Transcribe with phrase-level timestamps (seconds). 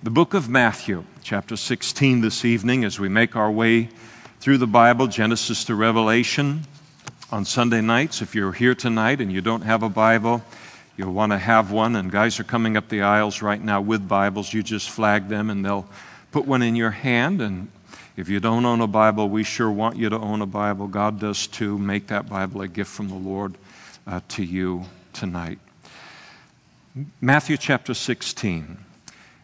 [0.00, 3.88] The book of Matthew, chapter 16, this evening, as we make our way
[4.38, 6.62] through the Bible, Genesis to Revelation,
[7.32, 8.22] on Sunday nights.
[8.22, 10.44] If you're here tonight and you don't have a Bible,
[10.96, 11.96] you'll want to have one.
[11.96, 14.54] And guys are coming up the aisles right now with Bibles.
[14.54, 15.88] You just flag them and they'll
[16.30, 17.42] put one in your hand.
[17.42, 17.66] And
[18.16, 20.86] if you don't own a Bible, we sure want you to own a Bible.
[20.86, 21.76] God does too.
[21.76, 23.56] Make that Bible a gift from the Lord
[24.06, 25.58] uh, to you tonight.
[27.20, 28.78] Matthew chapter 16.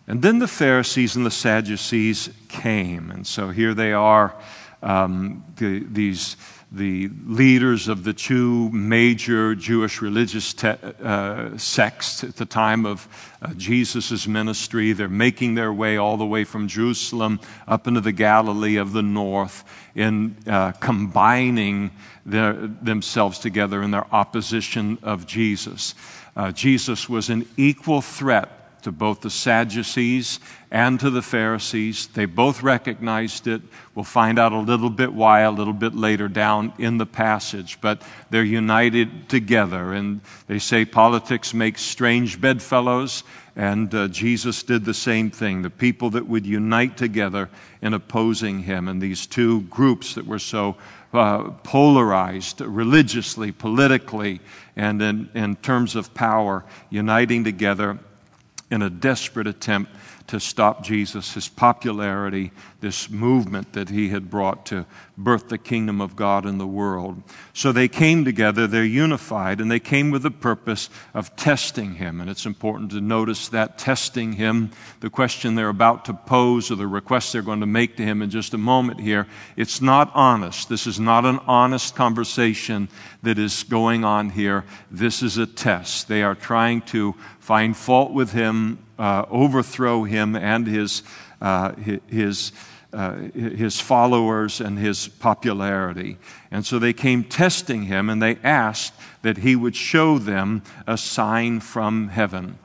[0.07, 3.11] And then the Pharisees and the Sadducees came.
[3.11, 4.35] And so here they are,
[4.83, 6.37] um, the, these,
[6.73, 13.09] the leaders of the two major Jewish religious te- uh, sects at the time of
[13.41, 14.93] uh, Jesus' ministry.
[14.93, 19.03] They're making their way all the way from Jerusalem up into the Galilee of the
[19.03, 21.93] north in uh, combining
[22.27, 25.95] their, themselves together in their opposition of Jesus.
[26.37, 32.07] Uh, Jesus was an equal threat to both the Sadducees and to the Pharisees.
[32.09, 33.63] They both recognized it.
[33.95, 37.79] We'll find out a little bit why a little bit later down in the passage,
[37.81, 39.95] but they're united together.
[39.95, 43.25] And they say politics makes strange bedfellows,
[43.57, 45.63] and uh, Jesus did the same thing.
[45.63, 47.49] The people that would unite together
[47.81, 50.77] in opposing him, and these two groups that were so
[51.15, 54.41] uh, polarized religiously, politically,
[54.77, 57.99] and in, in terms of power, uniting together
[58.71, 59.93] in a desperate attempt
[60.27, 62.51] to stop Jesus, his popularity,
[62.85, 64.85] this movement that he had brought to
[65.17, 67.23] birth the kingdom of God in the world.
[67.55, 72.21] So they came together, they're unified, and they came with the purpose of testing him.
[72.21, 76.75] And it's important to notice that testing him, the question they're about to pose or
[76.75, 80.11] the request they're going to make to him in just a moment here, it's not
[80.13, 80.69] honest.
[80.69, 82.91] This is not an honest conversation
[83.23, 84.67] that is going on here.
[84.91, 86.07] This is a test.
[86.07, 91.03] They are trying to find fault with him, uh, overthrow him and his,
[92.09, 92.53] his,
[92.93, 96.17] uh, his followers and his popularity.
[96.51, 100.97] And so they came testing him and they asked that he would show them a
[100.97, 102.59] sign from heaven.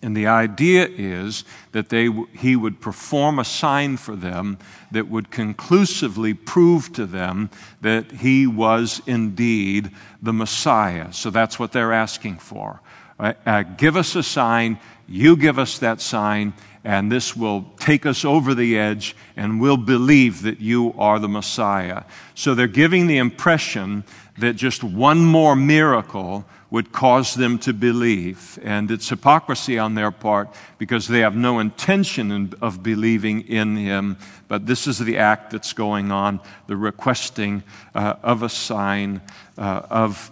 [0.00, 4.58] And the idea is that they, he would perform a sign for them
[4.92, 7.50] that would conclusively prove to them
[7.80, 9.90] that he was indeed
[10.22, 11.12] the Messiah.
[11.12, 12.80] So that's what they're asking for.
[13.18, 16.52] Uh, uh, give us a sign, you give us that sign,
[16.88, 21.28] and this will take us over the edge, and we'll believe that you are the
[21.28, 22.04] Messiah.
[22.34, 24.04] So they're giving the impression
[24.38, 28.58] that just one more miracle would cause them to believe.
[28.62, 34.16] And it's hypocrisy on their part because they have no intention of believing in him.
[34.48, 39.20] But this is the act that's going on the requesting uh, of a sign
[39.58, 40.30] uh, of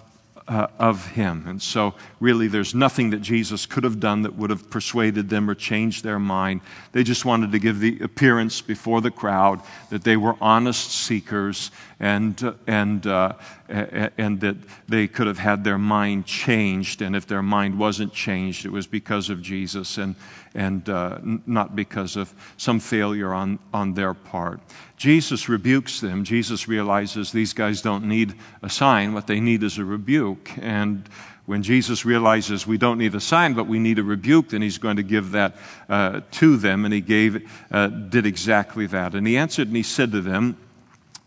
[0.48, 1.44] uh, of him.
[1.46, 5.50] And so, really, there's nothing that Jesus could have done that would have persuaded them
[5.50, 6.60] or changed their mind.
[6.92, 11.70] They just wanted to give the appearance before the crowd that they were honest seekers
[11.98, 13.32] and, uh, and, uh,
[13.68, 14.56] and that
[14.88, 17.02] they could have had their mind changed.
[17.02, 20.14] And if their mind wasn't changed, it was because of Jesus and,
[20.56, 24.60] and uh, not because of some failure on, on their part.
[24.96, 26.24] Jesus rebukes them.
[26.24, 29.12] Jesus realizes these guys don't need a sign.
[29.12, 30.50] What they need is a rebuke.
[30.58, 31.08] And
[31.44, 34.78] when Jesus realizes we don't need a sign, but we need a rebuke, then he's
[34.78, 35.56] going to give that
[35.88, 36.86] uh, to them.
[36.86, 39.14] And he gave, uh, did exactly that.
[39.14, 40.56] And he answered and he said to them,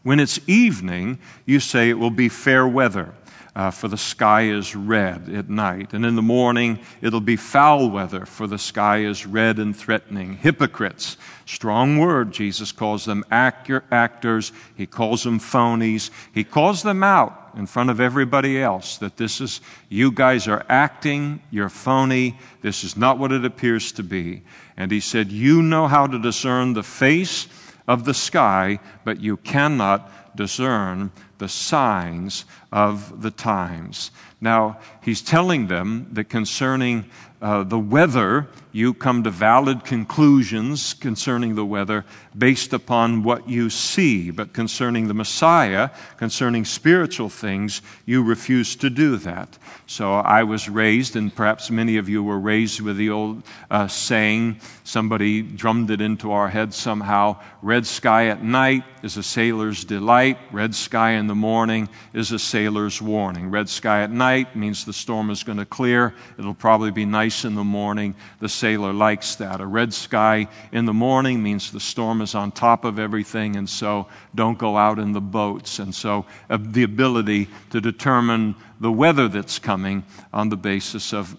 [0.01, 3.13] When it's evening, you say it will be fair weather
[3.55, 5.93] uh, for the sky is red at night.
[5.93, 10.35] And in the morning, it'll be foul weather, for the sky is red and threatening.
[10.35, 12.31] Hypocrites, strong word.
[12.31, 17.89] Jesus calls them actor, actors, he calls them phonies, he calls them out in front
[17.89, 23.17] of everybody else that this is, you guys are acting, you're phony, this is not
[23.17, 24.43] what it appears to be.
[24.77, 27.47] And he said, You know how to discern the face
[27.87, 34.11] of the sky, but you cannot discern the signs of the times.
[34.41, 37.05] Now, he's telling them that concerning
[37.41, 42.05] uh, the weather, you come to valid conclusions concerning the weather
[42.37, 44.29] based upon what you see.
[44.29, 49.57] But concerning the Messiah, concerning spiritual things, you refuse to do that.
[49.87, 53.87] So I was raised, and perhaps many of you were raised with the old uh,
[53.87, 59.83] saying, somebody drummed it into our heads somehow red sky at night is a sailor's
[59.83, 60.18] delight,
[60.51, 63.49] red sky in the morning is a sailor's warning.
[63.49, 67.29] Red sky at night means the storm is going to clear, it'll probably be nice
[67.29, 68.15] nice in the morning.
[68.39, 69.61] The sailor likes that.
[69.61, 73.69] A red sky in the morning means the storm is on top of everything, and
[73.69, 75.79] so don't go out in the boats.
[75.79, 81.37] And so uh, the ability to determine the weather that's coming on the basis of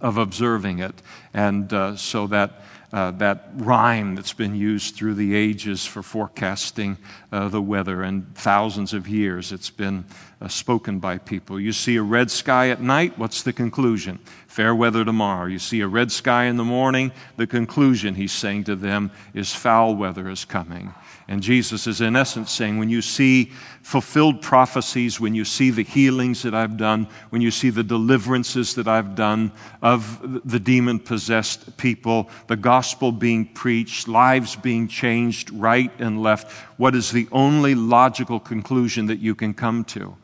[0.00, 1.00] of observing it.
[1.32, 6.98] And uh, so that uh, that rhyme that's been used through the ages for forecasting
[7.30, 9.50] uh, the weather and thousands of years.
[9.50, 10.04] It's been
[10.40, 11.58] uh, spoken by people.
[11.58, 14.18] You see a red sky at night, what's the conclusion?
[14.46, 15.46] Fair weather tomorrow.
[15.46, 19.54] You see a red sky in the morning, the conclusion, he's saying to them, is
[19.54, 20.92] foul weather is coming.
[21.32, 23.46] And Jesus is, in essence, saying, when you see
[23.80, 28.74] fulfilled prophecies, when you see the healings that I've done, when you see the deliverances
[28.74, 29.50] that I've done
[29.80, 36.52] of the demon possessed people, the gospel being preached, lives being changed right and left,
[36.76, 40.14] what is the only logical conclusion that you can come to?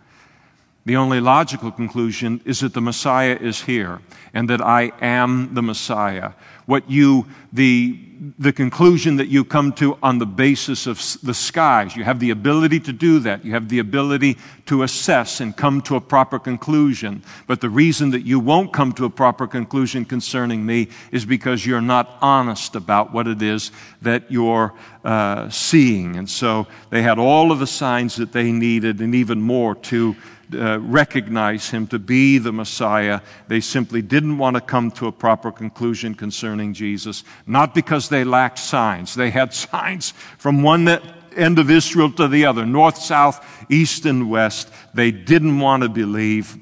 [0.84, 4.02] The only logical conclusion is that the Messiah is here
[4.34, 6.32] and that I am the Messiah.
[6.66, 7.98] What you, the,
[8.38, 12.30] the conclusion that you come to on the basis of the skies, you have the
[12.30, 13.44] ability to do that.
[13.44, 17.22] You have the ability to assess and come to a proper conclusion.
[17.46, 21.64] But the reason that you won't come to a proper conclusion concerning me is because
[21.64, 23.70] you're not honest about what it is
[24.02, 24.74] that you're
[25.04, 26.16] uh, seeing.
[26.16, 30.16] And so they had all of the signs that they needed and even more to
[30.54, 33.20] uh, recognize him to be the Messiah.
[33.48, 38.24] They simply didn't want to come to a proper conclusion concerning Jesus, not because they
[38.24, 39.14] lacked signs.
[39.14, 40.88] They had signs from one
[41.36, 44.70] end of Israel to the other, north, south, east, and west.
[44.94, 46.56] They didn't want to believe.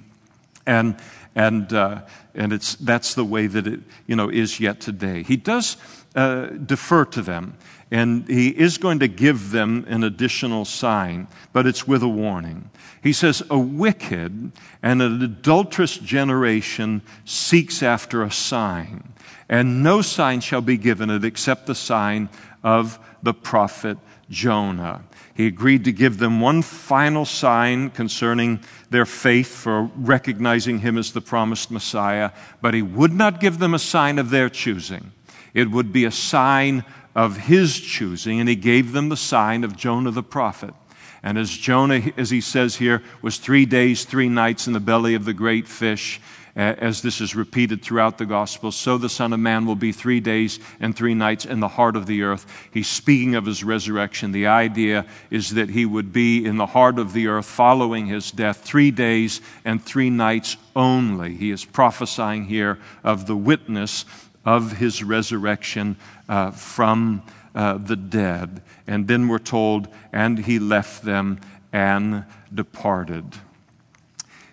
[0.67, 0.97] And,
[1.35, 2.03] and, uh,
[2.35, 5.23] and it's, that's the way that it you know, is yet today.
[5.23, 5.77] He does
[6.15, 7.57] uh, defer to them,
[7.91, 12.69] and he is going to give them an additional sign, but it's with a warning.
[13.03, 14.53] He says, A wicked
[14.83, 19.13] and an adulterous generation seeks after a sign,
[19.49, 22.29] and no sign shall be given it except the sign
[22.65, 23.99] of the prophet
[24.29, 25.05] Jonah.
[25.35, 28.61] He agreed to give them one final sign concerning
[28.91, 33.75] their faith for recognizing him as the promised Messiah, but he would not give them
[33.75, 35.13] a sign of their choosing.
[35.55, 36.85] It would be a sign
[37.17, 40.75] of his choosing, and he gave them the sign of Jonah the prophet.
[41.23, 45.15] And as Jonah, as he says here, was three days, three nights in the belly
[45.15, 46.21] of the great fish,
[46.55, 50.21] as this is repeated throughout the gospel, so the Son of Man will be three
[50.21, 52.47] days and three nights in the heart of the earth.
[52.73, 54.33] He's speaking of his resurrection.
[54.33, 58.31] The idea is that he would be in the heart of the earth following his
[58.31, 61.35] death three days and three nights only.
[61.35, 64.07] He is prophesying here of the witness
[64.47, 65.97] of his resurrection
[66.29, 67.23] uh, from
[67.55, 68.63] uh, the dead.
[68.87, 71.41] And then we're told, and he left them
[71.73, 73.25] and departed.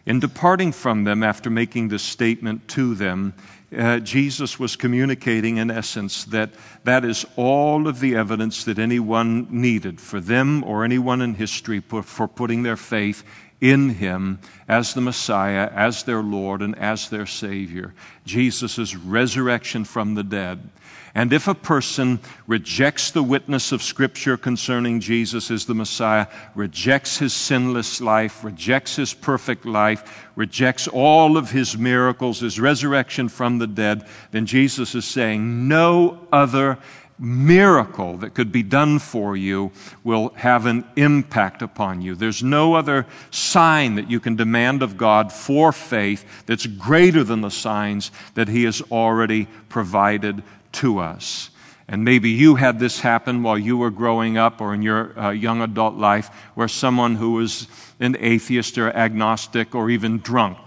[0.06, 3.34] In departing from them after making this statement to them,
[3.76, 6.50] uh, Jesus was communicating, in essence, that
[6.84, 11.80] that is all of the evidence that anyone needed for them or anyone in history
[11.80, 13.24] for putting their faith
[13.62, 17.94] in him as the Messiah, as their Lord, and as their Savior.
[18.26, 20.70] Jesus' resurrection from the dead.
[21.16, 27.20] And if a person rejects the witness of Scripture concerning Jesus as the Messiah, rejects
[27.20, 33.60] his sinless life, rejects his perfect life, rejects all of his miracles, his resurrection from
[33.60, 36.80] the dead, then Jesus is saying, no other
[37.20, 39.72] miracle that could be done for you
[40.04, 42.16] will have an impact upon you.
[42.16, 47.42] There's no other sign that you can demand of God for faith that's greater than
[47.42, 50.44] the signs that He has already provided
[50.74, 51.50] to us.
[51.88, 55.32] And maybe you had this happen while you were growing up or in your uh,
[55.32, 57.68] young adult life, where someone who was
[58.00, 60.58] an atheist or agnostic or even drunk,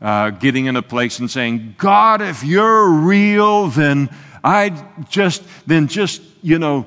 [0.00, 4.08] uh, getting in a place and saying, God, if you're real, then
[4.44, 4.70] I
[5.08, 6.86] just, then just, you know,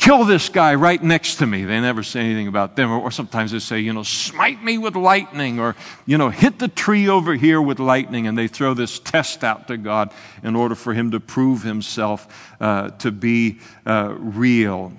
[0.00, 1.64] kill this guy right next to me.
[1.64, 2.90] They never say anything about them.
[2.90, 5.76] Or, or, sometimes they say, you know, smite me with lightning or,
[6.06, 8.26] you know, hit the tree over here with lightning.
[8.26, 12.54] And they throw this test out to God in order for him to prove himself
[12.60, 14.92] uh, to be uh, real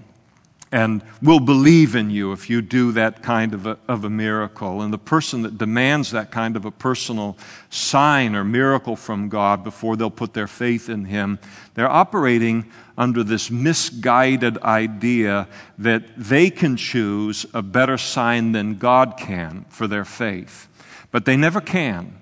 [0.71, 4.81] and will believe in you if you do that kind of a, of a miracle.
[4.81, 7.37] And the person that demands that kind of a personal
[7.69, 11.39] sign or miracle from God before they'll put their faith in Him,
[11.73, 15.47] they're operating under this misguided idea
[15.77, 20.69] that they can choose a better sign than God can for their faith.
[21.11, 22.17] But they never can.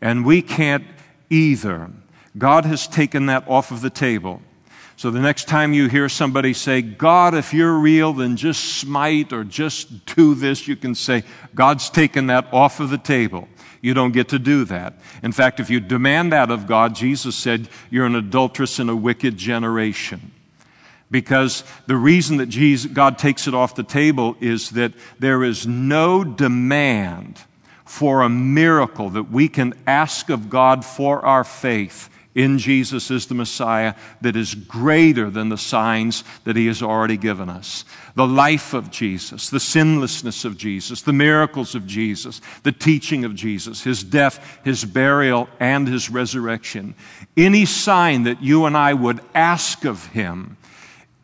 [0.00, 0.84] And we can't
[1.28, 1.90] either.
[2.36, 4.40] God has taken that off of the table.
[5.04, 9.34] So the next time you hear somebody say, God, if you're real, then just smite
[9.34, 13.46] or just do this, you can say, God's taken that off of the table.
[13.82, 14.94] You don't get to do that.
[15.22, 18.96] In fact, if you demand that of God, Jesus said, you're an adulteress in a
[18.96, 20.30] wicked generation.
[21.10, 25.66] Because the reason that Jesus, God takes it off the table is that there is
[25.66, 27.42] no demand
[27.84, 33.26] for a miracle that we can ask of God for our faith in Jesus is
[33.26, 37.84] the Messiah that is greater than the signs that he has already given us.
[38.16, 43.34] The life of Jesus, the sinlessness of Jesus, the miracles of Jesus, the teaching of
[43.34, 46.94] Jesus, his death, his burial, and his resurrection.
[47.36, 50.56] Any sign that you and I would ask of him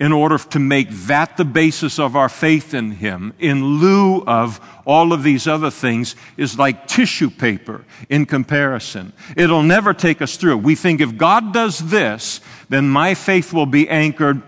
[0.00, 4.59] in order to make that the basis of our faith in Him, in lieu of
[4.87, 9.12] all of these other things, is like tissue paper in comparison.
[9.37, 10.57] It'll never take us through.
[10.57, 12.40] We think if God does this,
[12.71, 14.40] then my faith will be anchored.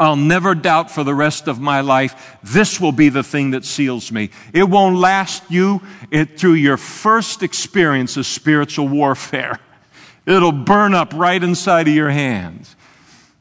[0.00, 2.38] I'll never doubt for the rest of my life.
[2.42, 4.30] This will be the thing that seals me.
[4.52, 9.60] It won't last you it, through your first experience of spiritual warfare.
[10.26, 12.74] It'll burn up right inside of your hands.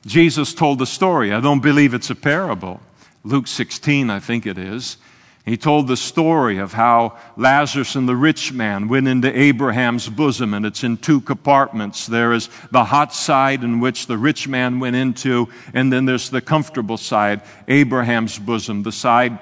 [0.10, 1.32] Jesus told the story.
[1.32, 2.82] I don't believe it's a parable.
[3.24, 4.98] Luke 16, I think it is.
[5.46, 10.56] He told the story of how Lazarus and the rich man went into Abraham's bosom,
[10.56, 12.08] and it's in two compartments.
[12.08, 16.32] There is the hot side in which the rich man went into, and then there's
[16.32, 19.38] the comfortable side, Abraham's bosom, the side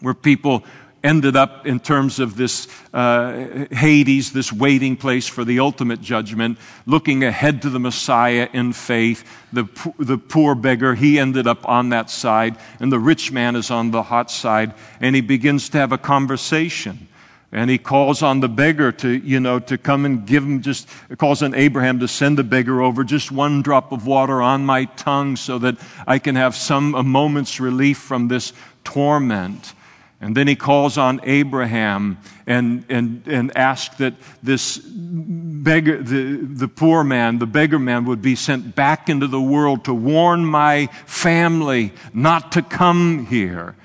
[0.00, 0.64] where people
[1.02, 6.58] ended up in terms of this uh, Hades, this waiting place for the ultimate judgment,
[6.86, 9.24] looking ahead to the Messiah in faith.
[9.52, 9.64] The,
[9.98, 13.90] the poor beggar, he ended up on that side, and the rich man is on
[13.90, 17.08] the hot side, and he begins to have a conversation.
[17.50, 20.86] And he calls on the beggar to, you know, to come and give him just,
[21.16, 24.84] calls on Abraham to send the beggar over just one drop of water on my
[24.84, 28.52] tongue so that I can have some, a moment's relief from this
[28.84, 29.72] torment.
[30.20, 36.66] And then he calls on Abraham and, and, and asks that this beggar, the, the
[36.66, 40.86] poor man, the beggar man, would be sent back into the world to warn my
[41.06, 43.76] family not to come here.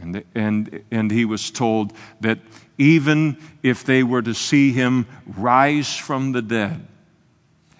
[0.00, 2.38] And, and, and he was told that
[2.78, 6.86] even if they were to see him rise from the dead,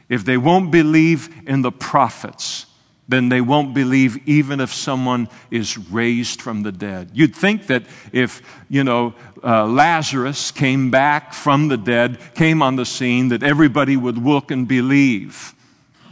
[0.09, 2.67] if they won't believe in the prophets,
[3.13, 7.11] then they won't believe even if someone is raised from the dead.
[7.13, 9.15] You'd think that if, you know,
[9.45, 14.51] uh, Lazarus came back from the dead, came on the scene, that everybody would look
[14.51, 15.55] and believe.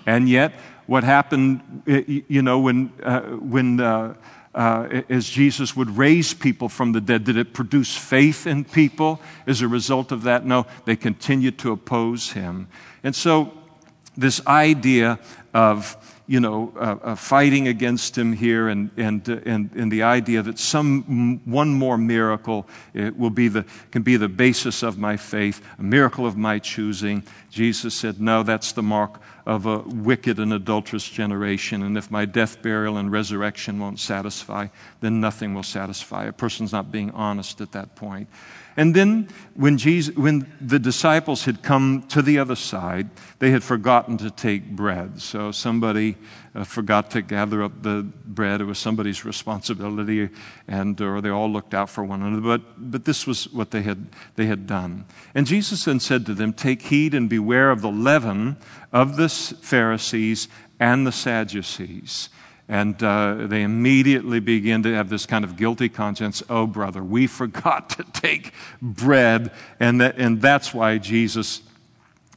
[0.07, 0.53] And yet,
[0.87, 4.15] what happened, you know, when, uh, when uh,
[4.55, 9.21] uh, as Jesus would raise people from the dead, did it produce faith in people
[9.47, 10.45] as a result of that?
[10.45, 12.69] No, they continued to oppose him.
[13.05, 13.53] And so,
[14.17, 15.19] this idea
[15.55, 15.97] of
[16.31, 20.41] you know, uh, uh, fighting against him here, and, and, uh, and, and the idea
[20.41, 25.17] that some one more miracle uh, will be the, can be the basis of my
[25.17, 27.25] faith, a miracle of my choosing.
[27.51, 31.83] Jesus said, No, that's the mark of a wicked and adulterous generation.
[31.83, 34.69] And if my death, burial, and resurrection won't satisfy,
[35.01, 36.27] then nothing will satisfy.
[36.27, 38.29] A person's not being honest at that point.
[38.81, 43.63] And then, when, Jesus, when the disciples had come to the other side, they had
[43.63, 45.21] forgotten to take bread.
[45.21, 46.17] So somebody
[46.55, 48.63] uh, forgot to gather up the bread.
[48.63, 50.31] It was somebody's responsibility,
[50.67, 52.41] and or they all looked out for one another.
[52.41, 54.07] But, but this was what they had,
[54.37, 55.05] they had done.
[55.35, 58.57] And Jesus then said to them, Take heed and beware of the leaven
[58.95, 62.31] of the Pharisees and the Sadducees.
[62.71, 66.41] And uh, they immediately begin to have this kind of guilty conscience.
[66.49, 69.51] Oh, brother, we forgot to take bread.
[69.81, 71.63] And, that, and that's why Jesus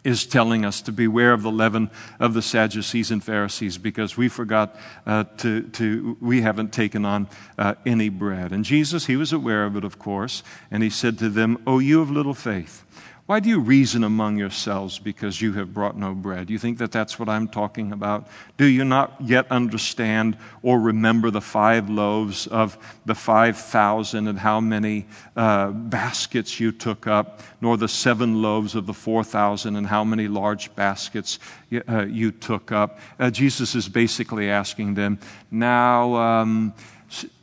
[0.03, 4.27] is telling us to beware of the leaven of the Sadducees and Pharisees because we
[4.27, 4.75] forgot
[5.05, 7.27] uh, to, to, we haven't taken on
[7.59, 8.51] uh, any bread.
[8.51, 11.77] And Jesus, he was aware of it, of course, and he said to them, Oh,
[11.77, 12.83] you of little faith.
[13.25, 16.49] Why do you reason among yourselves because you have brought no bread?
[16.49, 18.27] You think that that's what I'm talking about?
[18.57, 24.59] Do you not yet understand or remember the five loaves of the 5,000 and how
[24.59, 25.05] many
[25.37, 30.27] uh, baskets you took up, nor the seven loaves of the 4,000 and how many
[30.27, 31.39] large baskets
[31.87, 32.99] uh, you took up?
[33.17, 35.17] Uh, Jesus is basically asking them,
[35.49, 36.73] now, um,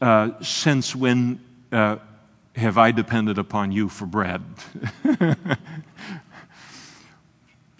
[0.03, 1.41] uh, since when
[1.73, 1.97] uh,
[2.61, 4.43] have I depended upon you for bread?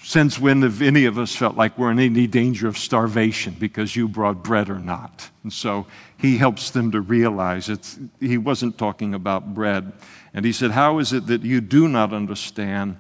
[0.03, 3.95] Since when have any of us felt like we're in any danger of starvation because
[3.95, 5.31] you brought bread or not?
[5.45, 9.93] And so he helps them to realize it's, he wasn't talking about bread.
[10.35, 12.97] And he said, How is it that you do not understand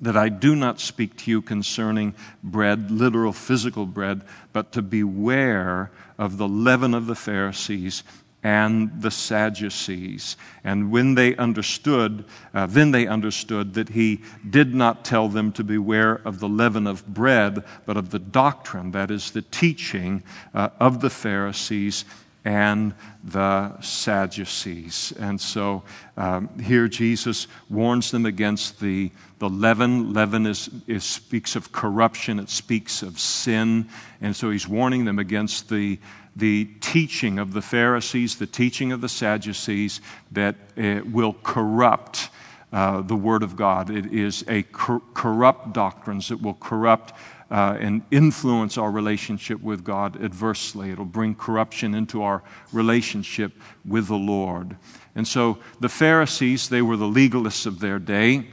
[0.00, 5.90] that I do not speak to you concerning bread, literal physical bread, but to beware
[6.18, 8.02] of the leaven of the Pharisees
[8.42, 10.36] and the Sadducees.
[10.64, 15.64] And when they understood, uh, then they understood that he did not tell them to
[15.64, 20.70] beware of the leaven of bread, but of the doctrine, that is, the teaching uh,
[20.80, 22.04] of the Pharisees
[22.44, 25.12] and the Sadducees.
[25.20, 25.84] And so
[26.16, 30.12] um, here Jesus warns them against the, the leaven.
[30.12, 33.88] Leaven is, is, speaks of corruption, it speaks of sin.
[34.20, 36.00] And so he's warning them against the,
[36.34, 42.30] the teaching of the Pharisees, the teaching of the Sadducees that will corrupt.
[42.72, 43.90] Uh, the Word of God.
[43.90, 47.12] It is a cor- corrupt doctrines that will corrupt
[47.50, 50.90] uh, and influence our relationship with God adversely.
[50.90, 53.52] It'll bring corruption into our relationship
[53.84, 54.78] with the Lord.
[55.14, 58.46] And so the Pharisees, they were the legalists of their day.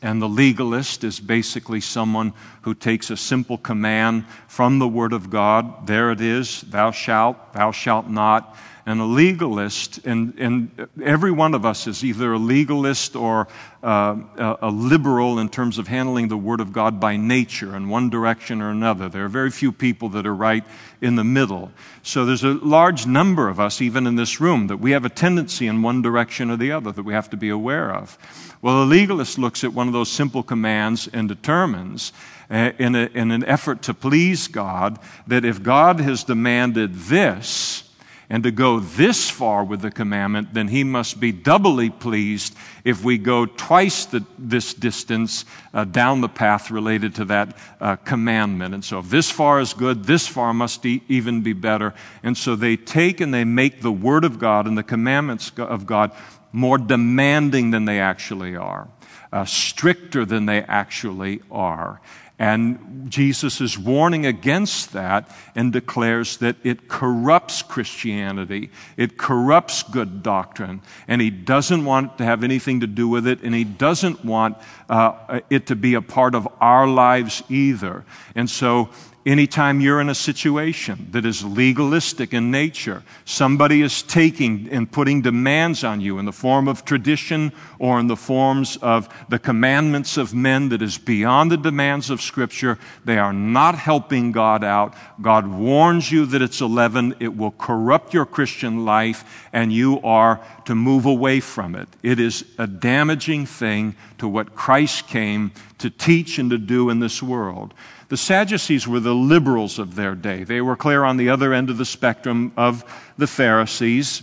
[0.00, 5.30] And the legalist is basically someone who takes a simple command from the Word of
[5.30, 5.86] God.
[5.86, 8.56] There it is, thou shalt, thou shalt not
[8.88, 13.46] and a legalist, and, and every one of us is either a legalist or
[13.82, 14.16] uh,
[14.62, 18.62] a, liberal in terms of handling the Word of God by nature in one direction
[18.62, 19.10] or another.
[19.10, 20.64] There are very few people that are right
[21.02, 21.70] in the middle.
[22.02, 25.10] So there's a large number of us, even in this room, that we have a
[25.10, 28.16] tendency in one direction or the other that we have to be aware of.
[28.62, 32.14] Well, a legalist looks at one of those simple commands and determines.
[32.50, 37.84] Uh, in, a, in an effort to please God, that if God has demanded this,
[38.30, 42.54] and to go this far with the commandment, then he must be doubly pleased
[42.84, 47.96] if we go twice the, this distance uh, down the path related to that uh,
[47.96, 48.74] commandment.
[48.74, 51.94] And so, if this far is good, this far must e- even be better.
[52.22, 55.86] And so, they take and they make the Word of God and the commandments of
[55.86, 56.12] God
[56.52, 58.88] more demanding than they actually are,
[59.32, 62.00] uh, stricter than they actually are.
[62.38, 68.70] And Jesus is warning against that and declares that it corrupts Christianity.
[68.96, 70.80] It corrupts good doctrine.
[71.08, 74.56] And he doesn't want to have anything to do with it, and he doesn't want
[74.88, 78.04] uh, it to be a part of our lives either.
[78.36, 78.90] And so
[79.28, 85.20] Anytime you're in a situation that is legalistic in nature, somebody is taking and putting
[85.20, 90.16] demands on you in the form of tradition or in the forms of the commandments
[90.16, 94.94] of men that is beyond the demands of Scripture, they are not helping God out.
[95.20, 97.14] God warns you that it's leaven.
[97.20, 101.88] It will corrupt your Christian life, and you are to move away from it.
[102.02, 107.00] It is a damaging thing to what Christ came to teach and to do in
[107.00, 107.74] this world.
[108.08, 110.44] The Sadducees were the liberals of their day.
[110.44, 112.84] They were clear on the other end of the spectrum of
[113.18, 114.22] the Pharisees.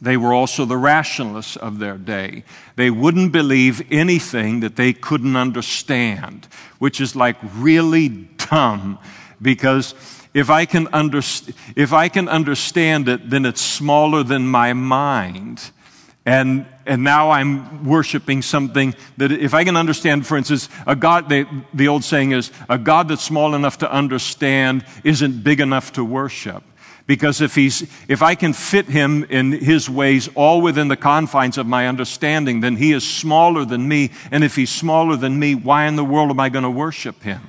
[0.00, 2.44] They were also the rationalists of their day.
[2.76, 6.46] They wouldn't believe anything that they couldn't understand,
[6.78, 9.00] which is like really dumb
[9.42, 9.94] because
[10.34, 15.70] if I can, underst- if I can understand it, then it's smaller than my mind.
[16.24, 21.28] And, and now I'm worshiping something that, if I can understand, for instance, a God,
[21.28, 26.04] the old saying is, a God that's small enough to understand isn't big enough to
[26.04, 26.64] worship.
[27.06, 31.56] Because if he's, if I can fit him in his ways all within the confines
[31.56, 34.10] of my understanding, then he is smaller than me.
[34.30, 37.22] And if he's smaller than me, why in the world am I going to worship
[37.22, 37.40] him?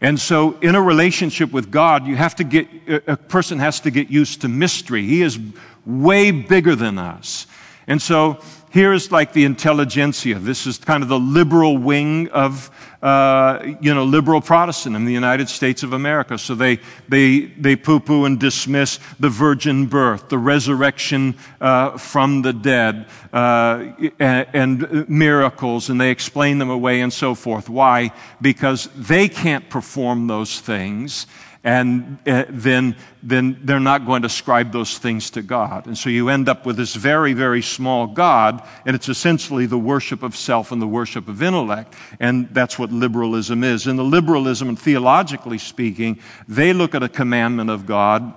[0.00, 2.68] And so, in a relationship with God, you have to get,
[3.06, 5.06] a person has to get used to mystery.
[5.06, 5.38] He is
[5.86, 7.46] way bigger than us.
[7.86, 8.38] And so
[8.70, 10.38] here's like the intelligentsia.
[10.38, 12.70] This is kind of the liberal wing of,
[13.02, 16.38] uh, you know, liberal Protestant in the United States of America.
[16.38, 22.42] So they, they, they poo poo and dismiss the virgin birth, the resurrection uh, from
[22.42, 27.68] the dead, uh, and, and miracles, and they explain them away and so forth.
[27.68, 28.12] Why?
[28.40, 31.26] Because they can't perform those things
[31.64, 35.86] and uh, then, then they're not going to ascribe those things to God.
[35.86, 39.78] And so you end up with this very, very small God, and it's essentially the
[39.78, 41.94] worship of self and the worship of intellect.
[42.18, 43.86] And that's what liberalism is.
[43.86, 48.34] In the liberalism, and theologically speaking, they look at a commandment of God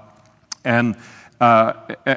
[0.63, 0.95] and
[1.41, 1.73] uh,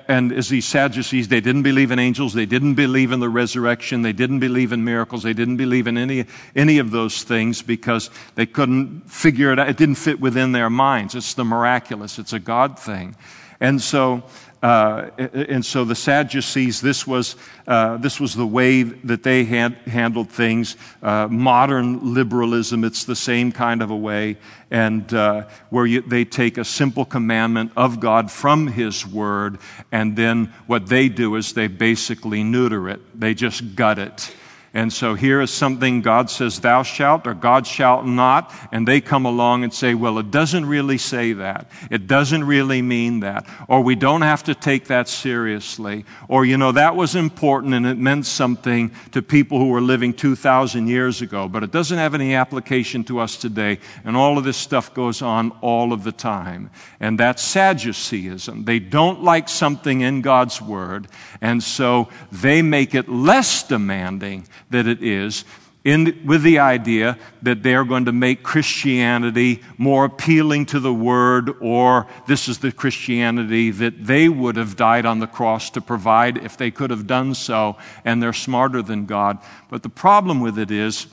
[0.07, 4.03] and as these Sadducees, they didn't believe in angels, they didn't believe in the resurrection,
[4.03, 8.11] they didn't believe in miracles, they didn't believe in any, any of those things because
[8.37, 9.69] they couldn't figure it out.
[9.69, 11.17] It didn't fit within their minds.
[11.17, 13.17] It's the miraculous, it's a God thing.
[13.61, 14.23] And so
[14.63, 19.75] uh, and so the Sadducees, this was, uh, this was the way that they had
[19.87, 20.77] handled things.
[21.03, 24.37] Uh, modern liberalism, it's the same kind of a way,
[24.71, 29.59] and uh, where you, they take a simple commandment of God from His Word,
[29.93, 33.01] and then what they do is they basically neuter it.
[33.19, 34.35] They just gut it
[34.79, 38.55] And so here is something God says, thou shalt, or God shalt not.
[38.71, 41.69] And they come along and say, well, it doesn't really say that.
[41.91, 43.45] It doesn't really mean that.
[43.67, 46.05] Or we don't have to take that seriously.
[46.29, 50.15] Or, you know, that was important and it meant something to people who were living
[50.15, 53.81] 2,000 years ago, but it doesn't have any application to us today.
[54.05, 56.71] And all of this stuff goes on all of the time.
[57.01, 58.65] And that's Sadduceeism.
[58.65, 61.09] They don't like something in God's Word,
[61.41, 65.45] and so they make it less demanding that it is.
[65.85, 71.55] In, with the idea that they're going to make Christianity more appealing to the Word,
[71.61, 76.37] or this is the Christianity that they would have died on the cross to provide
[76.39, 79.39] if they could have done so, and they're smarter than God.
[79.71, 81.07] But the problem with it is,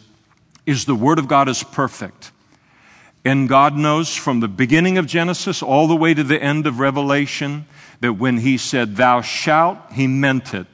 [0.66, 2.32] is the Word of God is perfect.
[3.24, 6.80] And God knows from the beginning of Genesis all the way to the end of
[6.80, 7.66] Revelation
[8.02, 10.68] that when He said, Thou shalt, He meant it.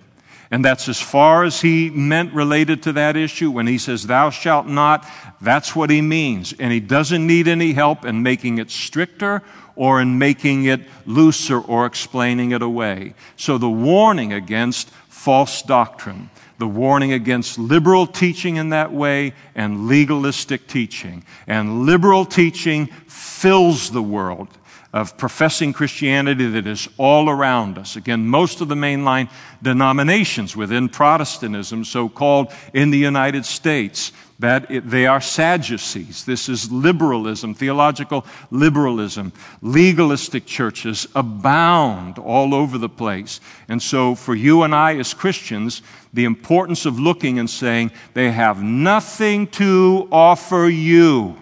[0.51, 3.49] And that's as far as He meant related to that issue.
[3.49, 5.07] When He says, Thou shalt not,
[5.39, 6.53] that's what He means.
[6.53, 9.41] And He doesn't need any help in making it stricter
[9.75, 13.13] or in making it looser or explaining it away.
[13.37, 16.29] So the warning against false doctrine
[16.61, 21.25] the warning against liberal teaching in that way and legalistic teaching.
[21.47, 24.47] And liberal teaching fills the world
[24.93, 27.95] of professing Christianity that is all around us.
[27.95, 29.29] Again, most of the mainline
[29.61, 36.25] denominations within Protestantism, so called in the United States, that it, they are Sadducees.
[36.25, 39.31] This is liberalism, theological liberalism.
[39.61, 43.39] Legalistic churches abound all over the place.
[43.69, 48.31] And so, for you and I as Christians, the importance of looking and saying, they
[48.31, 51.37] have nothing to offer you.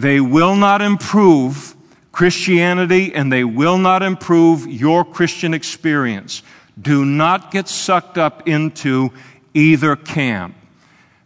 [0.00, 1.74] They will not improve
[2.10, 6.42] Christianity and they will not improve your Christian experience.
[6.80, 9.12] Do not get sucked up into
[9.52, 10.54] either camp.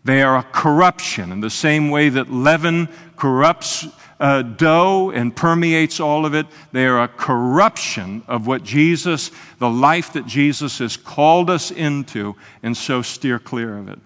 [0.05, 3.87] They are a corruption in the same way that leaven corrupts
[4.19, 6.47] uh, dough and permeates all of it.
[6.73, 12.35] They are a corruption of what Jesus, the life that Jesus has called us into,
[12.65, 14.01] and so steer clear of it.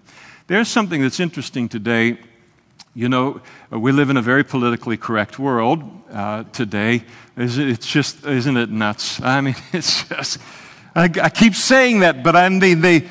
[0.45, 2.19] There's something that's interesting today.
[2.95, 7.03] You know, we live in a very politically correct world uh, today.
[7.37, 9.21] It's just, isn't it nuts?
[9.21, 10.39] I mean, it's just,
[10.95, 13.07] I, I keep saying that, but I mean, they,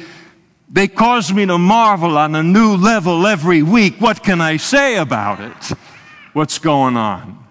[0.71, 4.01] they cause me to marvel on a new level every week.
[4.01, 5.79] What can I say about it?
[6.33, 7.47] What's going on?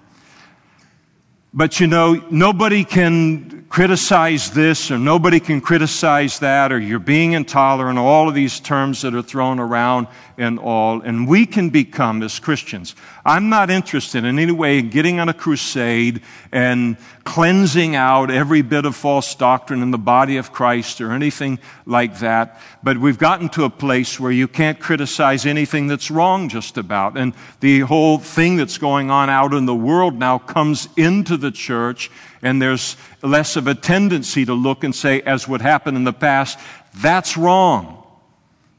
[1.54, 7.34] But you know, nobody can criticize this or nobody can criticize that or you're being
[7.34, 11.02] intolerant, all of these terms that are thrown around and all.
[11.02, 15.28] And we can become, as Christians, I'm not interested in any way in getting on
[15.28, 21.02] a crusade and cleansing out every bit of false doctrine in the body of Christ
[21.02, 22.62] or anything like that.
[22.84, 27.18] But we've gotten to a place where you can't criticize anything that's wrong just about.
[27.18, 31.52] And the whole thing that's going on out in the world now comes into the
[31.52, 32.10] church
[32.42, 36.14] and there's less of a tendency to look and say, as would happen in the
[36.14, 36.60] past,
[36.96, 38.04] that's wrong.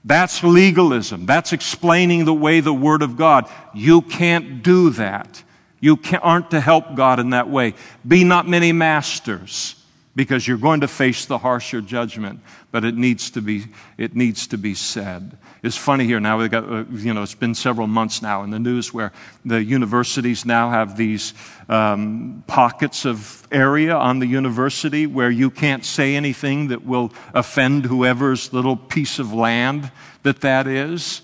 [0.05, 1.27] That's legalism.
[1.27, 3.51] That's explaining the way the Word of God.
[3.75, 5.43] You can't do that.
[5.81, 7.75] You aren't to help God in that way.
[8.07, 9.75] Be not many masters
[10.17, 12.41] because you're going to face the harsher judgment,
[12.73, 13.67] but it needs to be,
[13.97, 15.37] it needs to be said.
[15.61, 18.51] It's funny here now, we've got, uh, you know, it's been several months now in
[18.51, 19.13] the news where
[19.45, 21.35] the universities now have these
[21.69, 27.87] um, pockets of area on the university where you can't say anything that will offend
[27.87, 29.91] whoever's little piece of land
[30.23, 31.23] that that is.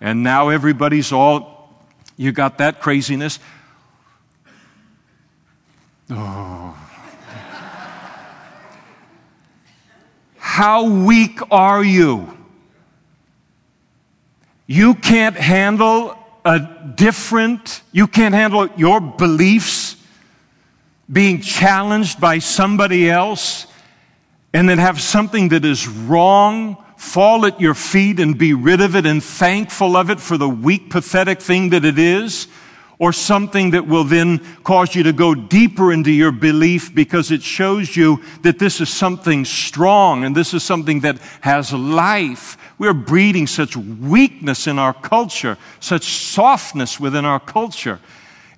[0.00, 1.84] And now everybody's all,
[2.16, 3.40] you got that craziness.
[6.08, 6.76] Oh.
[10.36, 12.38] How weak are you?
[14.72, 16.58] You can't handle a
[16.94, 19.96] different, you can't handle your beliefs
[21.12, 23.66] being challenged by somebody else
[24.54, 28.96] and then have something that is wrong fall at your feet and be rid of
[28.96, 32.48] it and thankful of it for the weak, pathetic thing that it is
[33.02, 37.42] or something that will then cause you to go deeper into your belief because it
[37.42, 42.56] shows you that this is something strong and this is something that has life.
[42.78, 47.98] We're breeding such weakness in our culture, such softness within our culture.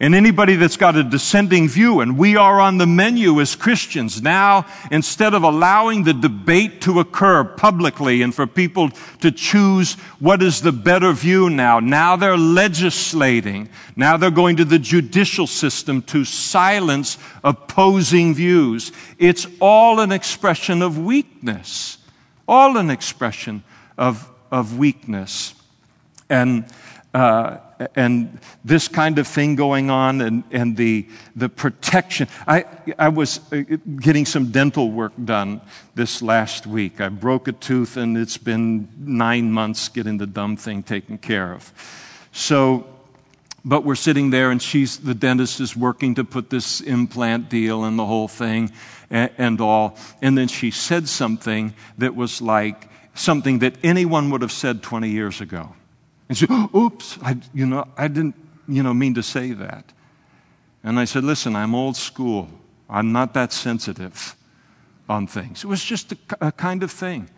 [0.00, 4.20] And anybody that's got a dissenting view, and we are on the menu as Christians
[4.20, 10.42] now, instead of allowing the debate to occur publicly and for people to choose what
[10.42, 13.68] is the better view now, now they're legislating.
[13.94, 18.90] Now they're going to the judicial system to silence opposing views.
[19.18, 21.98] It's all an expression of weakness.
[22.48, 23.62] All an expression
[23.96, 25.54] of, of weakness.
[26.28, 26.64] And
[27.14, 27.58] uh,
[27.94, 32.28] and this kind of thing going on and, and the, the protection.
[32.46, 32.64] I,
[32.98, 33.62] I was uh,
[34.00, 35.60] getting some dental work done
[35.94, 37.00] this last week.
[37.00, 41.52] I broke a tooth and it's been nine months getting the dumb thing taken care
[41.52, 41.72] of.
[42.32, 42.86] So,
[43.64, 47.84] but we're sitting there and she's, the dentist is working to put this implant deal
[47.84, 48.72] and the whole thing
[49.10, 49.96] and, and all.
[50.20, 55.08] And then she said something that was like something that anyone would have said 20
[55.08, 55.72] years ago.
[56.28, 58.34] And she, oops, I, you know, I didn't,
[58.66, 59.92] you know, mean to say that.
[60.82, 62.48] And I said, listen, I'm old school.
[62.88, 64.36] I'm not that sensitive
[65.08, 65.64] on things.
[65.64, 67.28] It was just a, a kind of thing.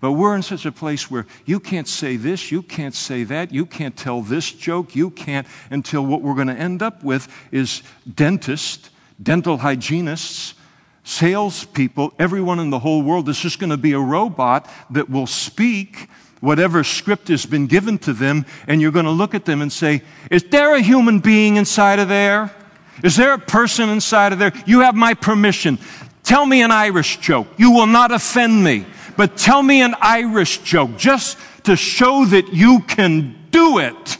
[0.00, 3.52] But we're in such a place where you can't say this, you can't say that,
[3.52, 7.28] you can't tell this joke, you can't, until what we're going to end up with
[7.50, 7.82] is
[8.14, 10.54] dentists, dental hygienists,
[11.02, 13.28] salespeople, everyone in the whole world.
[13.28, 16.08] It's just going to be a robot that will speak
[16.40, 19.72] whatever script has been given to them, and you're going to look at them and
[19.72, 22.54] say, Is there a human being inside of there?
[23.02, 24.52] Is there a person inside of there?
[24.66, 25.78] You have my permission.
[26.22, 27.46] Tell me an Irish joke.
[27.56, 32.52] You will not offend me, but tell me an Irish joke just to show that
[32.52, 34.18] you can do it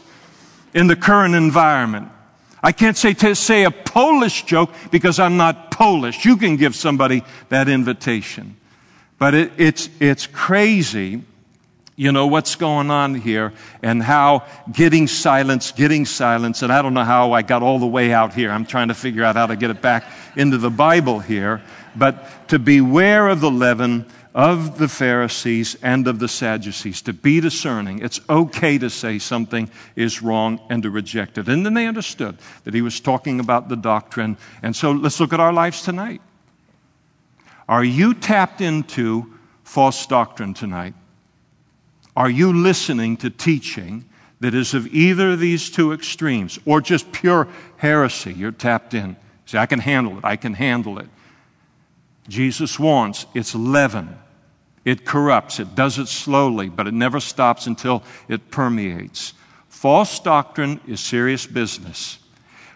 [0.73, 2.09] in the current environment.
[2.61, 6.25] I can't say to say a Polish joke because I'm not Polish.
[6.25, 8.57] You can give somebody that invitation.
[9.17, 11.23] But it, it's, it's crazy
[11.99, 13.51] you know, what's going on here
[13.83, 17.85] and how getting silence, getting silence, and I don't know how I got all the
[17.85, 18.51] way out here.
[18.51, 20.05] I'm trying to figure out how to get it back
[20.37, 21.61] into the Bible here.
[21.97, 27.41] But to beware of the leaven of the Pharisees and of the Sadducees, to be
[27.41, 27.99] discerning.
[27.99, 31.49] It's okay to say something is wrong and to reject it.
[31.49, 34.37] And then they understood that he was talking about the doctrine.
[34.63, 36.21] And so let's look at our lives tonight.
[37.67, 39.33] Are you tapped into
[39.65, 40.93] false doctrine tonight?
[42.19, 44.03] Are you listening to teaching
[44.41, 48.33] that is of either of these two extremes or just pure heresy?
[48.33, 49.15] You're tapped in.
[49.45, 50.25] Say, I can handle it.
[50.25, 51.07] I can handle it.
[52.27, 54.17] Jesus warns it's leaven.
[54.83, 55.61] It corrupts.
[55.61, 59.33] It does it slowly, but it never stops until it permeates.
[59.69, 62.19] False doctrine is serious business.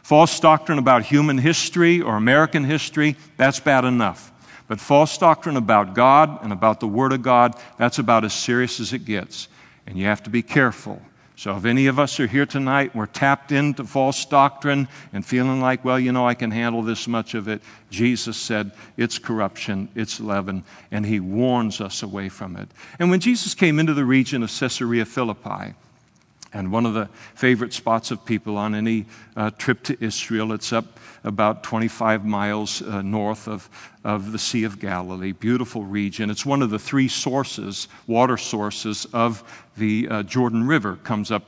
[0.04, 4.33] False doctrine about human history or American history, that's bad enough.
[4.68, 8.80] But false doctrine about God and about the Word of God, that's about as serious
[8.80, 9.48] as it gets.
[9.86, 11.02] And you have to be careful.
[11.36, 15.60] So if any of us are here tonight, we're tapped into false doctrine and feeling
[15.60, 19.90] like, well, you know, I can handle this much of it, Jesus said it's corruption,
[19.96, 22.70] it's leaven, and he warns us away from it.
[23.00, 25.74] And when Jesus came into the region of Caesarea Philippi,
[26.54, 30.54] and one of the favorite spots of people on any uh, trip to Israel.
[30.54, 33.70] It's up about 25 miles uh, north of,
[34.04, 35.32] of the Sea of Galilee.
[35.32, 36.30] Beautiful region.
[36.30, 39.44] It's one of the three sources, water sources of
[39.78, 40.98] the uh, Jordan River.
[40.98, 41.44] Comes up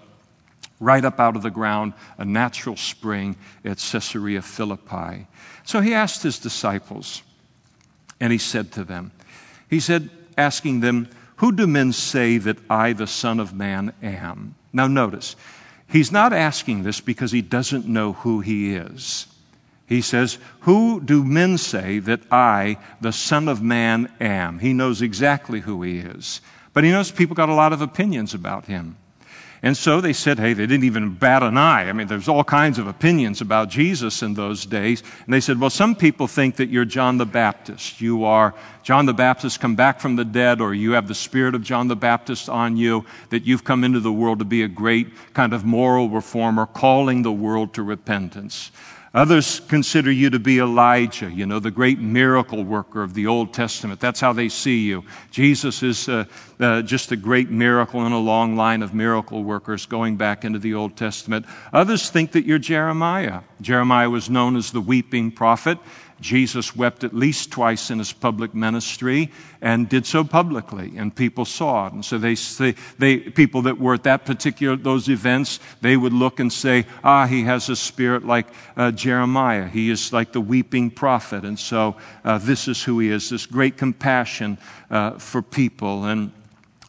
[0.80, 5.28] right up out of the ground, a natural spring at Caesarea Philippi.
[5.64, 7.24] So he asked his disciples,
[8.20, 9.12] and he said to them,
[9.70, 14.56] he said, asking them, Who do men say that I, the Son of Man, am?
[14.74, 15.36] Now, notice,
[15.88, 19.28] he's not asking this because he doesn't know who he is.
[19.88, 24.60] He says, Who do men say that I, the Son of Man, am?
[24.60, 26.42] He knows exactly who he is.
[26.74, 28.98] But he knows people got a lot of opinions about him.
[29.66, 31.90] And so they said, hey, they didn't even bat an eye.
[31.90, 35.02] I mean, there's all kinds of opinions about Jesus in those days.
[35.26, 38.00] And they said, well, some people think that you're John the Baptist.
[38.00, 41.56] You are John the Baptist come back from the dead, or you have the spirit
[41.56, 44.68] of John the Baptist on you, that you've come into the world to be a
[44.68, 48.70] great kind of moral reformer, calling the world to repentance.
[49.16, 53.54] Others consider you to be Elijah, you know, the great miracle worker of the Old
[53.54, 54.02] Testament.
[54.02, 55.06] That's how they see you.
[55.32, 56.26] Jesus is uh,
[56.60, 60.60] uh, just a great miracle in a long line of miracle workers going back into
[60.60, 61.46] the Old Testament.
[61.72, 63.40] Others think that you're Jeremiah.
[63.62, 65.78] Jeremiah was known as the weeping prophet.
[66.22, 71.44] Jesus wept at least twice in his public ministry and did so publicly, and people
[71.44, 71.94] saw it.
[71.94, 76.14] And so they, say, they, people that were at that particular those events, they would
[76.14, 78.48] look and say, "Ah, he has a spirit like
[78.78, 79.68] uh, Jeremiah.
[79.68, 83.46] He is like the weeping prophet." And so uh, this is who he is: this
[83.46, 84.58] great compassion
[84.90, 86.32] uh, for people and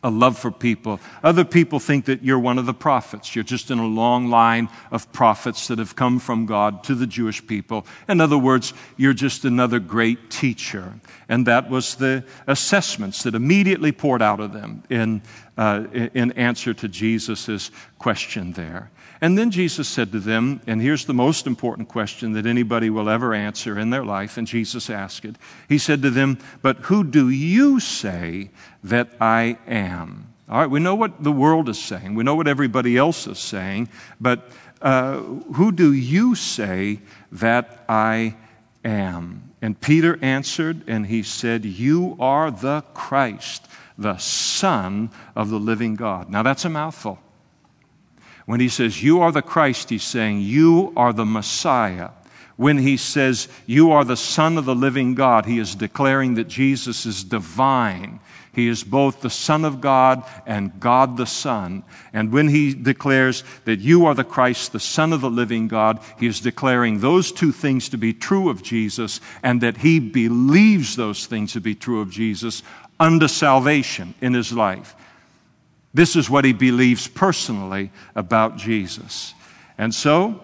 [0.07, 1.01] a love for people.
[1.25, 3.35] Other people think that you're one of the prophets.
[3.35, 7.09] You're just in a long line of prophets that have come from God to the
[7.09, 7.85] Jewish people.
[8.09, 10.95] In other words, you're just another great teacher.
[11.29, 15.23] And that was the assessments that immediately poured out of them in,
[15.59, 18.93] uh, in answer to Jesus' question there.
[19.21, 23.09] And then Jesus said to them, and here's the most important question that anybody will
[23.09, 25.37] ever answer in their life, and Jesus asked it.
[25.69, 28.51] He said to them, But who do you say
[28.85, 30.33] that I am?
[30.49, 33.39] All right, we know what the world is saying, we know what everybody else is
[33.39, 33.89] saying,
[34.21, 34.49] but
[34.81, 37.01] uh, who do you say
[37.33, 38.37] that I
[38.85, 39.51] am?
[39.63, 43.67] And Peter answered, and he said, You are the Christ,
[43.99, 46.29] the Son of the living God.
[46.29, 47.19] Now that's a mouthful.
[48.47, 52.11] When he says, You are the Christ, he's saying, You are the Messiah.
[52.57, 56.49] When he says, You are the Son of the living God, he is declaring that
[56.49, 58.21] Jesus is divine.
[58.55, 61.83] He is both the Son of God and God the Son.
[62.15, 66.01] And when he declares that you are the Christ, the Son of the living God,
[66.19, 70.97] he is declaring those two things to be true of Jesus and that he believes
[70.97, 72.63] those things to be true of Jesus
[72.99, 74.97] unto salvation in his life.
[75.97, 79.35] This is what he believes personally about Jesus.
[79.79, 80.41] And so,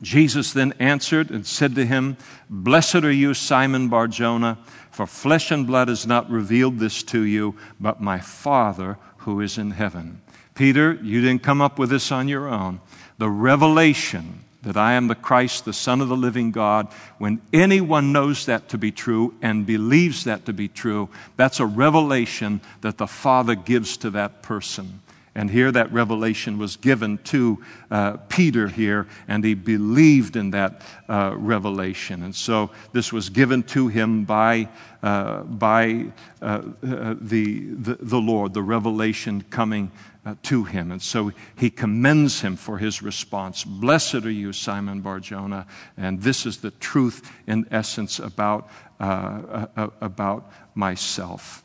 [0.00, 2.16] Jesus then answered and said to him,
[2.48, 4.58] Blessed are you, Simon Barjona
[4.98, 9.56] for flesh and blood has not revealed this to you, but my Father who is
[9.56, 10.20] in heaven.
[10.56, 12.80] Peter, you didn't come up with this on your own.
[13.18, 18.12] The revelation that I am the Christ, the Son of the living God, when anyone
[18.12, 22.98] knows that to be true and believes that to be true, that's a revelation that
[22.98, 25.00] the Father gives to that person.
[25.38, 30.82] And here that revelation was given to uh, Peter here, and he believed in that
[31.08, 32.24] uh, revelation.
[32.24, 34.68] And so this was given to him by,
[35.00, 36.06] uh, by
[36.42, 39.92] uh, uh, the, the, the, Lord, the revelation coming
[40.28, 40.92] Uh, to him.
[40.92, 43.64] And so he commends him for his response.
[43.64, 45.66] Blessed are you, Simon Barjona.
[45.96, 48.68] And this is the truth in essence about,
[49.00, 51.64] uh, uh, about myself.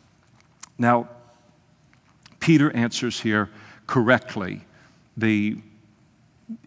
[0.77, 1.09] Now,
[2.39, 3.49] Peter answers here
[3.85, 4.61] correctly.
[5.17, 5.57] The,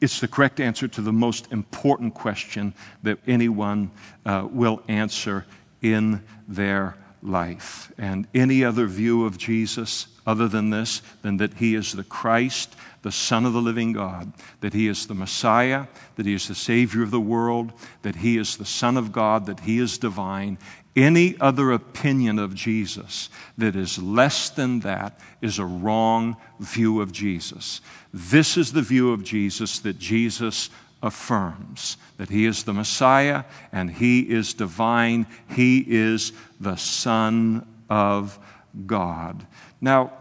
[0.02, 3.90] it's the correct answer to the most important question that anyone
[4.26, 5.46] uh, will answer
[5.80, 7.92] in their life.
[7.98, 12.74] And any other view of Jesus other than this, than that he is the Christ,
[13.02, 16.54] the Son of the living God, that he is the Messiah, that he is the
[16.54, 20.58] Savior of the world, that he is the Son of God, that he is divine,
[20.96, 27.12] any other opinion of Jesus that is less than that is a wrong view of
[27.12, 27.82] Jesus.
[28.14, 30.70] This is the view of Jesus that Jesus
[31.06, 38.38] affirms that he is the Messiah and he is divine, he is the Son of
[38.86, 39.46] God.
[39.80, 40.12] Now,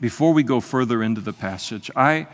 [0.00, 2.26] before we go further into the passage, I,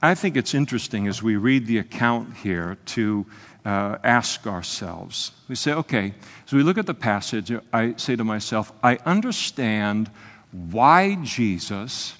[0.00, 3.26] I think it's interesting as we read the account here to
[3.64, 5.32] uh, ask ourselves.
[5.48, 6.14] We say, okay,
[6.46, 10.10] as we look at the passage, I say to myself, I understand
[10.52, 12.16] why Jesus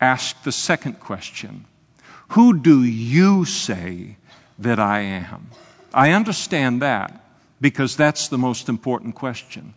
[0.00, 1.64] asked the second question
[2.28, 4.16] Who do you say
[4.62, 5.50] that I am?
[5.94, 7.24] I understand that
[7.60, 9.74] because that's the most important question.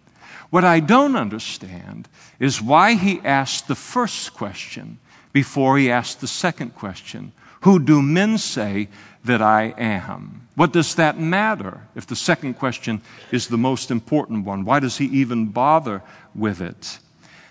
[0.50, 2.08] What I don't understand
[2.40, 5.00] is why he asked the first question
[5.34, 8.88] before he asked the second question Who do men say
[9.26, 10.48] that I am.
[10.56, 14.64] What does that matter if the second question is the most important one?
[14.64, 16.02] Why does he even bother
[16.34, 17.00] with it?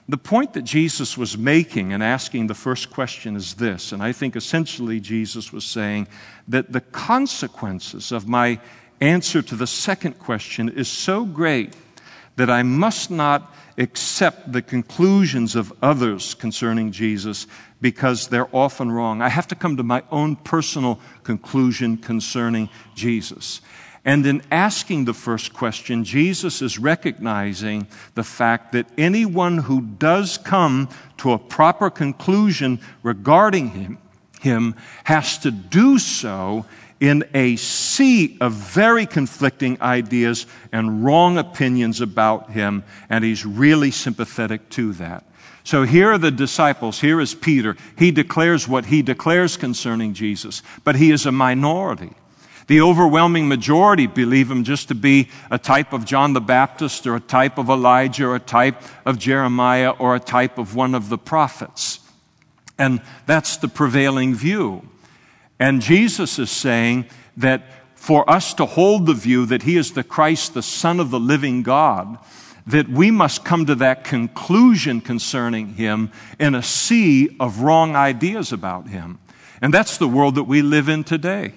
[0.08, 4.12] The point that Jesus was making and asking the first question is this, and I
[4.12, 6.08] think essentially Jesus was saying
[6.48, 8.60] that the consequences of my
[9.00, 11.74] answer to the second question is so great
[12.36, 17.46] that I must not accept the conclusions of others concerning Jesus
[17.80, 19.22] because they're often wrong.
[19.22, 23.60] I have to come to my own personal conclusion concerning Jesus.
[24.04, 30.36] And in asking the first question, Jesus is recognizing the fact that anyone who does
[30.36, 33.98] come to a proper conclusion regarding him,
[34.42, 36.66] him has to do so
[37.00, 43.90] in a sea of very conflicting ideas and wrong opinions about him, and he's really
[43.90, 45.24] sympathetic to that.
[45.64, 47.00] So here are the disciples.
[47.00, 47.74] Here is Peter.
[47.96, 52.12] He declares what he declares concerning Jesus, but he is a minority.
[52.66, 57.16] The overwhelming majority believe him just to be a type of John the Baptist or
[57.16, 61.08] a type of Elijah or a type of Jeremiah or a type of one of
[61.08, 62.00] the prophets.
[62.78, 64.88] And that's the prevailing view.
[65.58, 67.62] And Jesus is saying that
[67.94, 71.20] for us to hold the view that he is the Christ, the Son of the
[71.20, 72.18] living God,
[72.66, 78.52] that we must come to that conclusion concerning him in a sea of wrong ideas
[78.52, 79.18] about him.
[79.60, 81.52] And that's the world that we live in today.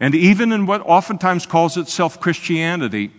[0.00, 3.12] And even in what oftentimes calls itself Christianity,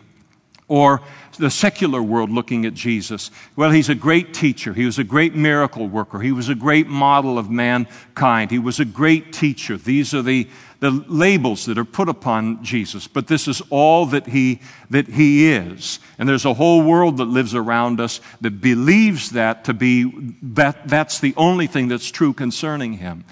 [0.71, 1.01] or
[1.37, 3.29] the secular world looking at Jesus.
[3.57, 4.73] Well, he's a great teacher.
[4.73, 6.21] He was a great miracle worker.
[6.21, 8.51] He was a great model of mankind.
[8.51, 9.75] He was a great teacher.
[9.75, 10.47] These are the,
[10.79, 15.51] the labels that are put upon Jesus, but this is all that he, that he
[15.51, 15.99] is.
[16.17, 20.09] And there's a whole world that lives around us that believes that to be,
[20.41, 23.25] that, that's the only thing that's true concerning him.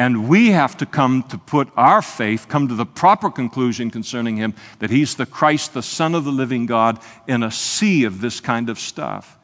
[0.00, 4.38] And we have to come to put our faith, come to the proper conclusion concerning
[4.38, 6.98] him that he's the Christ, the Son of the living God,
[7.28, 9.38] in a sea of this kind of stuff.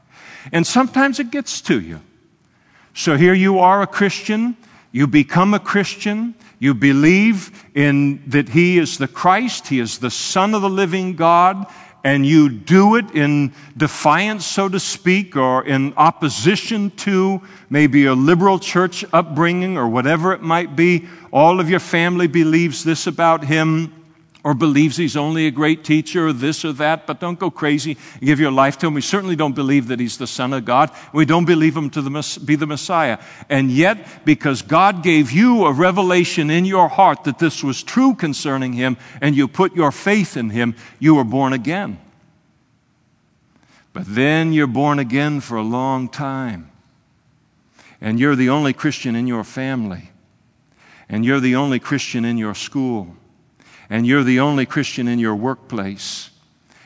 [0.53, 2.01] And sometimes it gets to you.
[2.95, 4.57] So here you are a Christian,
[4.93, 10.11] you become a Christian, you believe in that he is the Christ, he is the
[10.11, 11.67] Son of the living God,
[12.07, 18.15] and you do it in defiance, so to speak, or in opposition to maybe a
[18.15, 23.43] liberal church upbringing or whatever it might be, all of your family believes this about
[23.43, 23.96] him
[24.47, 27.97] or believes he's only a great teacher or this or that, but don't go crazy
[28.13, 28.95] and give your life to him.
[28.95, 30.93] We certainly don't believe that he's the Son of God.
[31.13, 33.19] We don't believe him to the, be the Messiah.
[33.49, 38.15] And yet, because God gave you a revelation in your heart that this was true
[38.15, 41.99] concerning him, and you put your faith in him, you were born again.
[43.93, 46.71] But then you're born again for a long time.
[48.01, 50.11] And you're the only Christian in your family.
[51.09, 53.17] And you're the only Christian in your school
[53.89, 56.31] and you're the only Christian in your workplace,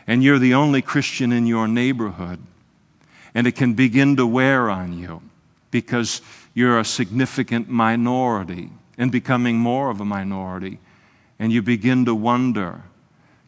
[0.07, 2.40] and you're the only Christian in your neighborhood,
[3.34, 5.22] and it can begin to wear on you
[5.70, 6.20] because
[6.55, 10.78] you're a significant minority and becoming more of a minority,
[11.38, 12.82] and you begin to wonder,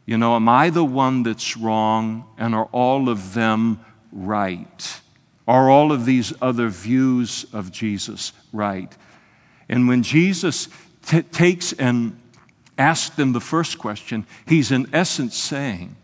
[0.06, 5.00] you know, am I the one that's wrong, and are all of them right?
[5.46, 8.96] Are all of these other views of Jesus right?
[9.68, 10.68] And when Jesus
[11.06, 12.18] t- takes and
[12.78, 15.96] asked them the first question, he's in essence saying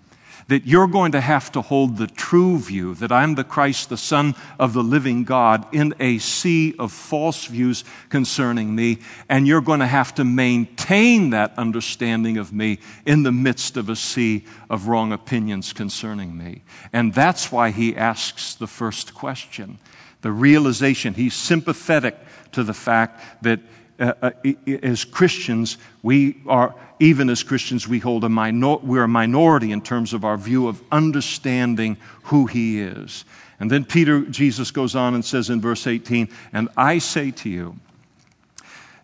[0.49, 3.99] that you're going to have to hold the true view that I'm the Christ, the
[3.99, 8.99] Son of the living God, in a sea of false views concerning me,
[9.29, 13.91] and you're going to have to maintain that understanding of me in the midst of
[13.91, 16.63] a sea of wrong opinions concerning me.
[16.95, 19.79] And that's why he asks the first question.
[20.23, 22.17] The realization, he's sympathetic
[22.53, 23.61] to the fact that
[23.99, 24.31] uh, uh,
[24.83, 29.81] as Christians, we are, even as Christians, we hold a minor, we're a minority in
[29.81, 33.25] terms of our view of understanding who He is.
[33.61, 37.49] And then Peter, Jesus goes on and says in verse 18, And I say to
[37.49, 37.77] you,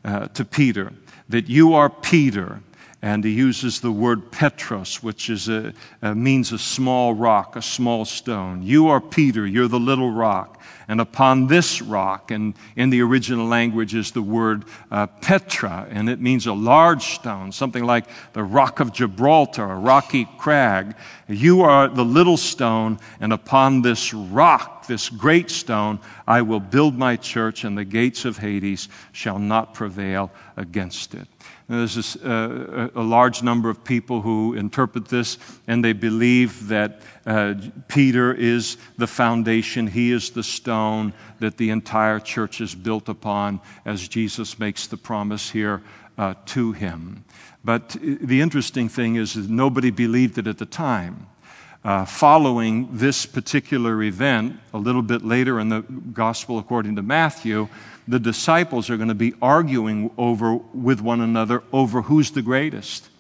[0.04, 0.92] uh, to Peter,
[1.28, 2.60] that you are Peter,
[3.04, 5.74] and he uses the word Petros, which is a,
[6.14, 8.62] means a small rock, a small stone.
[8.62, 10.58] You are Peter, you're the little rock.
[10.88, 16.08] And upon this rock, and in the original language is the word uh, Petra, and
[16.08, 20.96] it means a large stone, something like the rock of Gibraltar, a rocky crag.
[21.28, 26.96] You are the little stone, and upon this rock, this great stone, I will build
[26.96, 31.28] my church, and the gates of Hades shall not prevail against it.
[31.68, 37.54] There's uh, a large number of people who interpret this and they believe that uh,
[37.88, 43.60] Peter is the foundation, he is the stone that the entire church is built upon
[43.86, 45.82] as Jesus makes the promise here
[46.18, 47.24] uh, to him.
[47.64, 51.28] But the interesting thing is nobody believed it at the time.
[51.84, 57.68] Uh, following this particular event, a little bit later in the Gospel according to Matthew,
[58.08, 63.10] the disciples are going to be arguing over with one another over who's the greatest.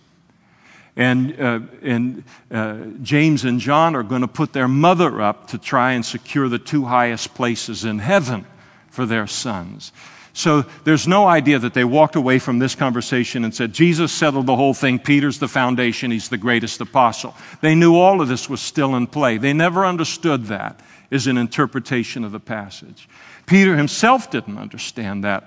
[0.96, 5.58] And, uh, and uh, James and John are going to put their mother up to
[5.58, 8.46] try and secure the two highest places in heaven
[8.88, 9.92] for their sons.
[10.34, 14.46] So there's no idea that they walked away from this conversation and said, Jesus settled
[14.46, 14.98] the whole thing.
[14.98, 16.10] Peter's the foundation.
[16.10, 17.36] He's the greatest apostle.
[17.60, 19.38] They knew all of this was still in play.
[19.38, 20.80] They never understood that
[21.12, 23.08] as an interpretation of the passage.
[23.46, 25.44] Peter himself didn't understand that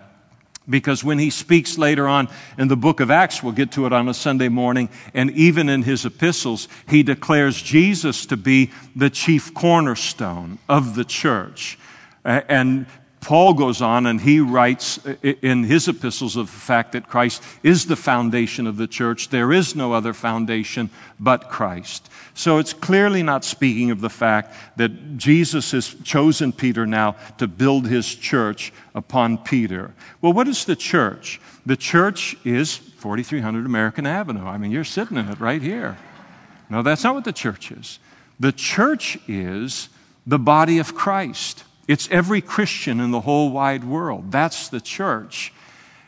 [0.70, 3.94] because when he speaks later on in the book of Acts, we'll get to it
[3.94, 9.10] on a Sunday morning, and even in his epistles, he declares Jesus to be the
[9.10, 11.78] chief cornerstone of the church.
[12.24, 12.86] And
[13.20, 17.44] Paul goes on and he writes uh, in his epistles of the fact that Christ
[17.64, 19.30] is the foundation of the church.
[19.30, 20.90] There is no other foundation
[21.20, 22.10] but Christ.
[22.36, 27.48] So it's clearly not speaking of the fact that Jesus has chosen Peter now to
[27.48, 29.94] build his church upon Peter.
[30.22, 31.42] Well, what is the church?
[31.66, 34.46] The church is 4300 American Avenue.
[34.46, 35.98] I mean, you're sitting in it right here.
[36.70, 38.00] No, that's not what the church is.
[38.40, 39.90] The church is
[40.26, 41.64] the body of Christ.
[41.88, 44.32] It's every Christian in the whole wide world.
[44.32, 45.54] That's the church.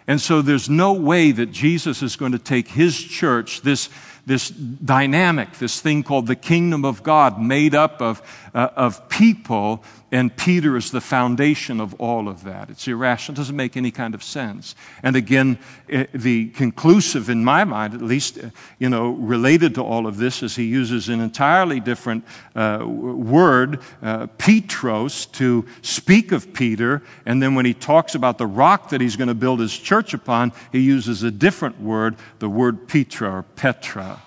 [0.08, 3.90] And so there's no way that Jesus is going to take his church, this,
[4.26, 8.22] this dynamic, this thing called the kingdom of God, made up of,
[8.54, 12.70] uh, of people and Peter is the foundation of all of that.
[12.70, 14.76] It's irrational, it doesn't make any kind of sense.
[15.04, 18.50] And again, eh, the conclusive, in my mind at least, eh,
[18.80, 23.82] you know, related to all of this is he uses an entirely different uh, word,
[24.02, 27.04] uh, Petros, to speak of Peter.
[27.28, 30.16] And then when he talks about the rock that he's going to build his church
[30.16, 34.20] upon, he uses a different word, the word Petra or Petra.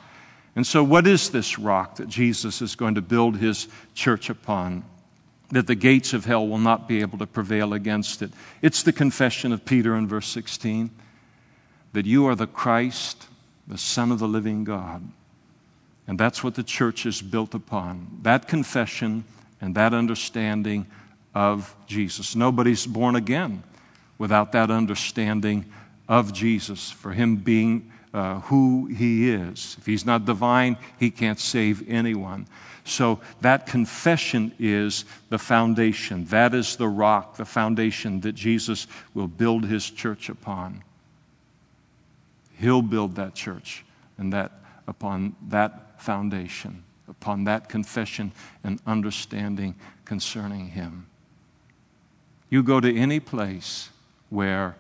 [0.55, 4.85] And so, what is this rock that Jesus is going to build his church upon?
[5.53, 8.33] That the gates of hell will not be able to prevail against it.
[8.63, 10.91] It's the confession of Peter in verse 16
[11.93, 13.29] that you are the Christ,
[13.69, 15.07] the Son of the living God.
[16.09, 19.25] And that's what the church is built upon that confession
[19.61, 20.87] and that understanding
[21.35, 22.35] of Jesus.
[22.35, 23.63] Nobody's born again
[24.19, 25.67] without that understanding
[26.09, 29.77] of Jesus, for Him being uh, who He is.
[29.79, 32.47] If He's not divine, He can't save anyone.
[32.85, 36.25] So that confession is the foundation.
[36.27, 40.83] That is the rock, the foundation that Jesus will build his church upon.
[42.59, 43.85] He'll build that church
[44.19, 44.53] and that
[44.87, 48.33] upon that foundation, upon that confession
[48.65, 49.75] and understanding
[50.05, 51.07] concerning him.
[52.51, 53.91] You go to any place
[54.29, 54.77] where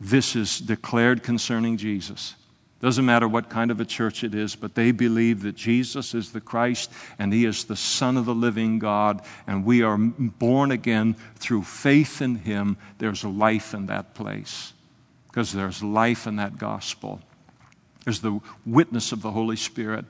[0.00, 2.34] this is declared concerning Jesus,
[2.80, 6.30] doesn't matter what kind of a church it is, but they believe that Jesus is
[6.30, 10.70] the Christ and He is the Son of the living God, and we are born
[10.70, 12.76] again through faith in Him.
[12.98, 14.72] There's life in that place
[15.26, 17.20] because there's life in that gospel.
[18.04, 20.04] There's the witness of the Holy Spirit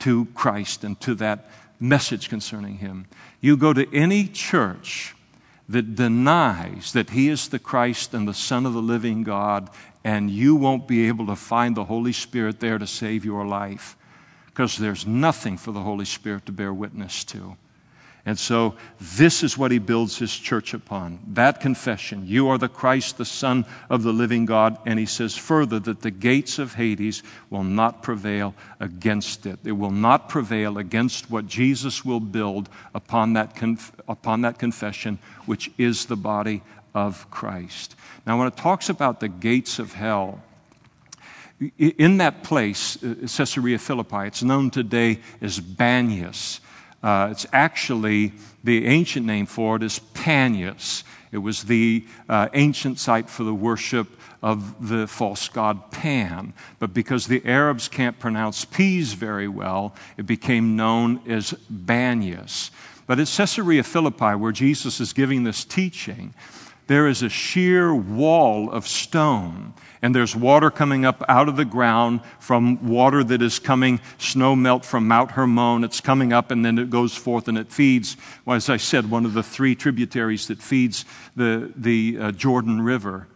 [0.00, 1.48] to Christ and to that
[1.80, 3.06] message concerning Him.
[3.40, 5.14] You go to any church
[5.70, 9.70] that denies that He is the Christ and the Son of the living God
[10.04, 13.96] and you won't be able to find the Holy Spirit there to save your life
[14.46, 17.56] because there's nothing for the Holy Spirit to bear witness to.
[18.26, 22.26] And so, this is what he builds his church upon that confession.
[22.26, 24.78] You are the Christ, the Son of the living God.
[24.86, 29.58] And he says further that the gates of Hades will not prevail against it.
[29.64, 35.18] It will not prevail against what Jesus will build upon that, conf- upon that confession,
[35.44, 36.62] which is the body
[36.94, 37.94] of Christ.
[38.26, 40.42] Now, when it talks about the gates of hell,
[41.78, 46.60] in that place, uh, Caesarea Philippi, it's known today as Banias.
[47.02, 48.32] Uh, it's actually
[48.64, 51.04] the ancient name for it is Panias.
[51.32, 54.08] It was the uh, ancient site for the worship
[54.42, 56.54] of the false god Pan.
[56.78, 62.70] But because the Arabs can't pronounce P's very well, it became known as Banias.
[63.06, 66.34] But at Caesarea Philippi, where Jesus is giving this teaching,
[66.86, 69.72] there is a sheer wall of stone,
[70.02, 74.54] and there's water coming up out of the ground from water that is coming, snow
[74.54, 75.82] melt from Mount Hermon.
[75.82, 79.10] It's coming up, and then it goes forth and it feeds, well, as I said,
[79.10, 81.06] one of the three tributaries that feeds
[81.36, 83.28] the, the uh, Jordan River.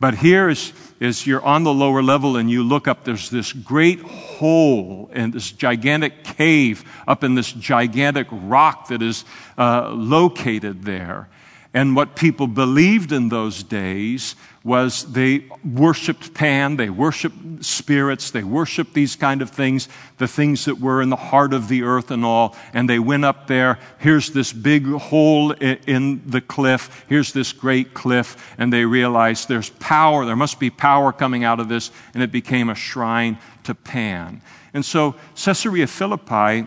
[0.00, 3.52] But here is, is you're on the lower level and you look up, there's this
[3.52, 9.26] great hole and this gigantic cave up in this gigantic rock that is
[9.58, 11.28] uh, located there.
[11.72, 18.42] And what people believed in those days was they worshiped Pan, they worshiped spirits, they
[18.42, 22.10] worshiped these kind of things, the things that were in the heart of the earth
[22.10, 22.56] and all.
[22.74, 23.78] And they went up there.
[23.98, 27.04] Here's this big hole in the cliff.
[27.08, 28.52] Here's this great cliff.
[28.58, 30.24] And they realized there's power.
[30.24, 31.92] There must be power coming out of this.
[32.14, 34.42] And it became a shrine to Pan.
[34.74, 36.66] And so Caesarea Philippi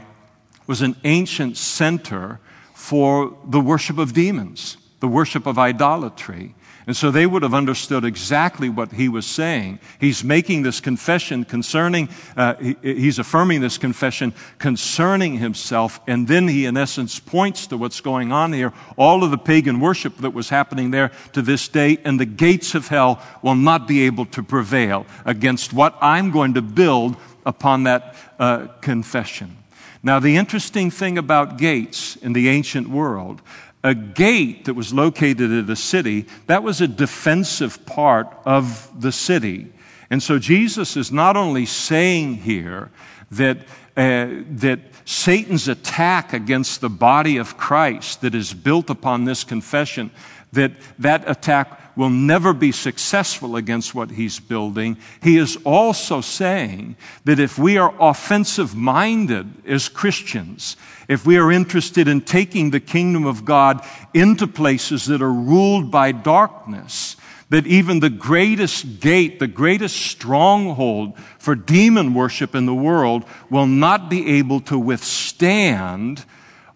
[0.66, 2.40] was an ancient center
[2.74, 6.56] for the worship of demons the worship of idolatry.
[6.88, 9.80] And so they would have understood exactly what he was saying.
[10.00, 16.48] He's making this confession concerning, uh, he, he's affirming this confession concerning himself, and then
[16.48, 20.34] he, in essence, points to what's going on here, all of the pagan worship that
[20.34, 24.26] was happening there to this day, and the gates of hell will not be able
[24.28, 29.58] to prevail against what I'm going to build upon that uh, confession.
[30.06, 33.42] Now, the interesting thing about gates in the ancient world
[33.84, 39.12] a gate that was located at a city, that was a defensive part of the
[39.12, 39.72] city.
[40.10, 42.92] And so Jesus is not only saying here
[43.32, 43.58] that,
[43.98, 50.12] uh, that Satan's attack against the body of Christ that is built upon this confession,
[50.54, 54.98] that that attack will never be successful against what he's building.
[55.22, 60.76] He is also saying that if we are offensive minded as Christians,
[61.08, 65.92] if we are interested in taking the kingdom of God into places that are ruled
[65.92, 67.16] by darkness,
[67.50, 73.68] that even the greatest gate, the greatest stronghold for demon worship in the world will
[73.68, 76.26] not be able to withstand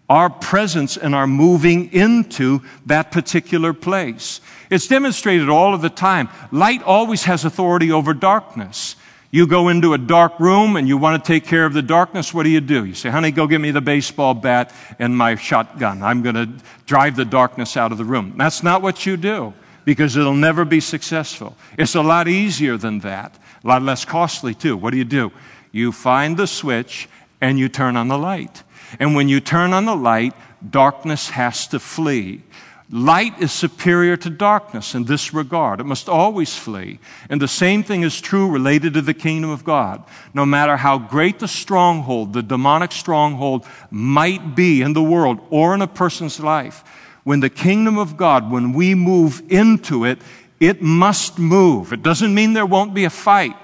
[0.08, 4.40] our presence and our moving into that particular place.
[4.70, 6.28] It's demonstrated all of the time.
[6.50, 8.96] Light always has authority over darkness.
[9.30, 12.32] You go into a dark room and you want to take care of the darkness.
[12.32, 12.86] What do you do?
[12.86, 16.02] You say, honey, go get me the baseball bat and my shotgun.
[16.02, 16.48] I'm going to
[16.86, 18.34] drive the darkness out of the room.
[18.38, 19.52] That's not what you do
[19.84, 21.56] because it'll never be successful.
[21.76, 24.76] It's a lot easier than that, a lot less costly too.
[24.76, 25.30] What do you do?
[25.72, 27.08] You find the switch
[27.40, 28.62] and you turn on the light.
[28.98, 30.34] And when you turn on the light,
[30.68, 32.42] darkness has to flee.
[32.90, 35.78] Light is superior to darkness in this regard.
[35.78, 37.00] It must always flee.
[37.28, 40.04] And the same thing is true related to the kingdom of God.
[40.32, 45.74] No matter how great the stronghold, the demonic stronghold might be in the world or
[45.74, 46.82] in a person's life,
[47.24, 50.18] when the kingdom of God, when we move into it,
[50.58, 51.92] it must move.
[51.92, 53.54] It doesn't mean there won't be a fight,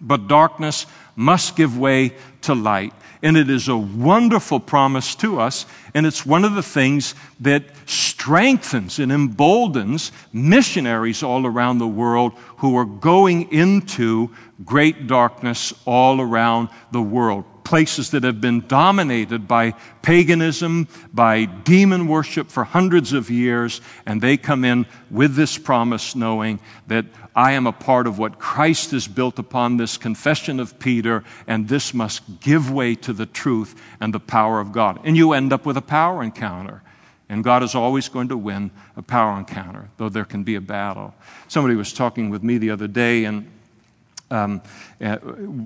[0.00, 0.86] but darkness
[1.16, 2.94] must give way to light.
[3.22, 5.64] And it is a wonderful promise to us.
[5.94, 12.32] And it's one of the things that strengthens and emboldens missionaries all around the world
[12.58, 14.30] who are going into
[14.64, 17.44] great darkness all around the world.
[17.64, 24.20] Places that have been dominated by paganism, by demon worship for hundreds of years, and
[24.20, 28.90] they come in with this promise knowing that I am a part of what Christ
[28.90, 33.80] has built upon this confession of Peter, and this must give way to the truth
[34.00, 35.00] and the power of God.
[35.04, 36.82] And you end up with a power encounter.
[37.28, 40.60] And God is always going to win a power encounter, though there can be a
[40.60, 41.14] battle.
[41.48, 43.50] Somebody was talking with me the other day, and
[44.32, 44.62] um,
[45.00, 45.16] uh,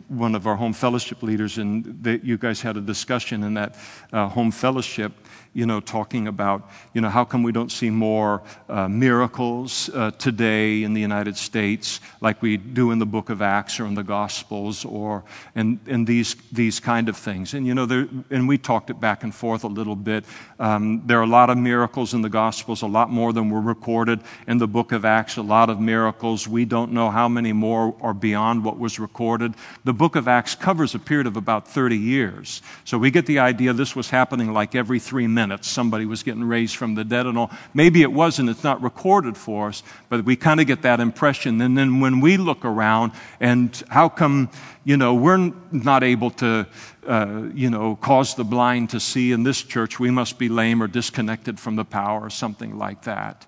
[0.08, 3.76] one of our home fellowship leaders, and the, you guys had a discussion in that
[4.12, 5.12] uh, home fellowship
[5.56, 10.10] you know, talking about, you know, how come we don't see more uh, miracles uh,
[10.18, 13.94] today in the United States like we do in the book of Acts or in
[13.94, 17.54] the Gospels or and, and these, these kind of things.
[17.54, 20.26] And, you know, there, and we talked it back and forth a little bit.
[20.58, 23.62] Um, there are a lot of miracles in the Gospels, a lot more than were
[23.62, 26.46] recorded in the book of Acts, a lot of miracles.
[26.46, 29.54] We don't know how many more are beyond what was recorded.
[29.84, 32.60] The book of Acts covers a period of about 30 years.
[32.84, 36.22] So we get the idea this was happening like every three minutes minutes somebody was
[36.22, 37.50] getting raised from the dead and all.
[37.72, 41.60] Maybe it wasn't, it's not recorded for us, but we kind of get that impression.
[41.60, 44.50] And then when we look around, and how come,
[44.84, 46.66] you know, we're not able to,
[47.06, 50.82] uh, you know, cause the blind to see in this church, we must be lame
[50.82, 53.46] or disconnected from the power or something like that.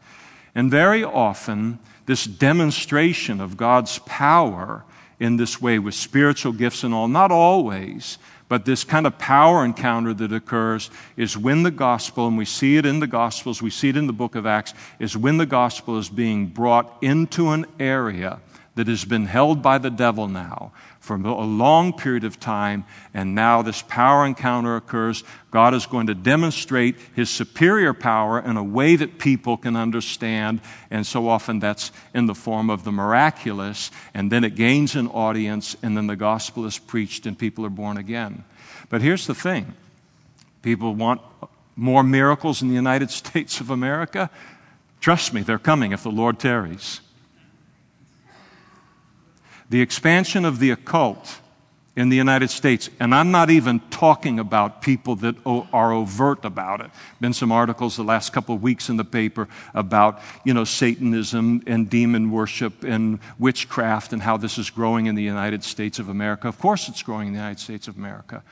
[0.54, 4.84] And very often, this demonstration of God's power
[5.20, 8.18] in this way with spiritual gifts and all, not always,
[8.48, 12.76] but this kind of power encounter that occurs is when the gospel, and we see
[12.76, 15.46] it in the gospels, we see it in the book of Acts, is when the
[15.46, 18.40] gospel is being brought into an area
[18.74, 20.72] that has been held by the devil now
[21.08, 22.84] for a long period of time,
[23.14, 25.24] and now this power encounter occurs.
[25.50, 30.60] God is going to demonstrate his superior power in a way that people can understand,
[30.90, 35.06] and so often that's in the form of the miraculous, and then it gains an
[35.06, 38.44] audience, and then the gospel is preached, and people are born again.
[38.90, 39.72] But here's the thing
[40.60, 41.22] people want
[41.74, 44.28] more miracles in the United States of America.
[45.00, 47.00] Trust me, they're coming if the Lord tarries.
[49.70, 51.40] The expansion of the occult
[51.94, 56.80] in the United States, and I'm not even talking about people that are overt about
[56.80, 56.90] it.
[57.20, 61.60] Been some articles the last couple of weeks in the paper about, you know, Satanism
[61.66, 66.08] and demon worship and witchcraft and how this is growing in the United States of
[66.08, 66.46] America.
[66.46, 68.44] Of course, it's growing in the United States of America.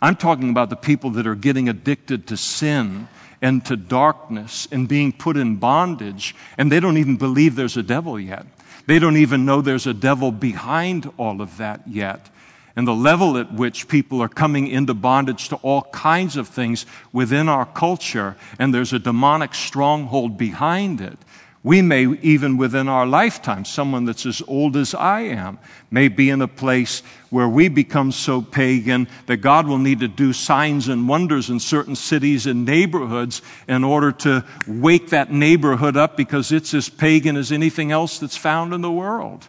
[0.00, 3.08] I'm talking about the people that are getting addicted to sin
[3.42, 7.82] and to darkness and being put in bondage, and they don't even believe there's a
[7.82, 8.46] devil yet.
[8.86, 12.28] They don't even know there's a devil behind all of that yet.
[12.74, 16.86] And the level at which people are coming into bondage to all kinds of things
[17.12, 21.18] within our culture, and there's a demonic stronghold behind it.
[21.64, 25.60] We may, even within our lifetime, someone that's as old as I am,
[25.92, 30.08] may be in a place where we become so pagan that God will need to
[30.08, 35.96] do signs and wonders in certain cities and neighborhoods in order to wake that neighborhood
[35.96, 39.46] up because it's as pagan as anything else that's found in the world.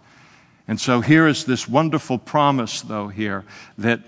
[0.67, 3.43] And so here is this wonderful promise, though, here
[3.79, 4.01] that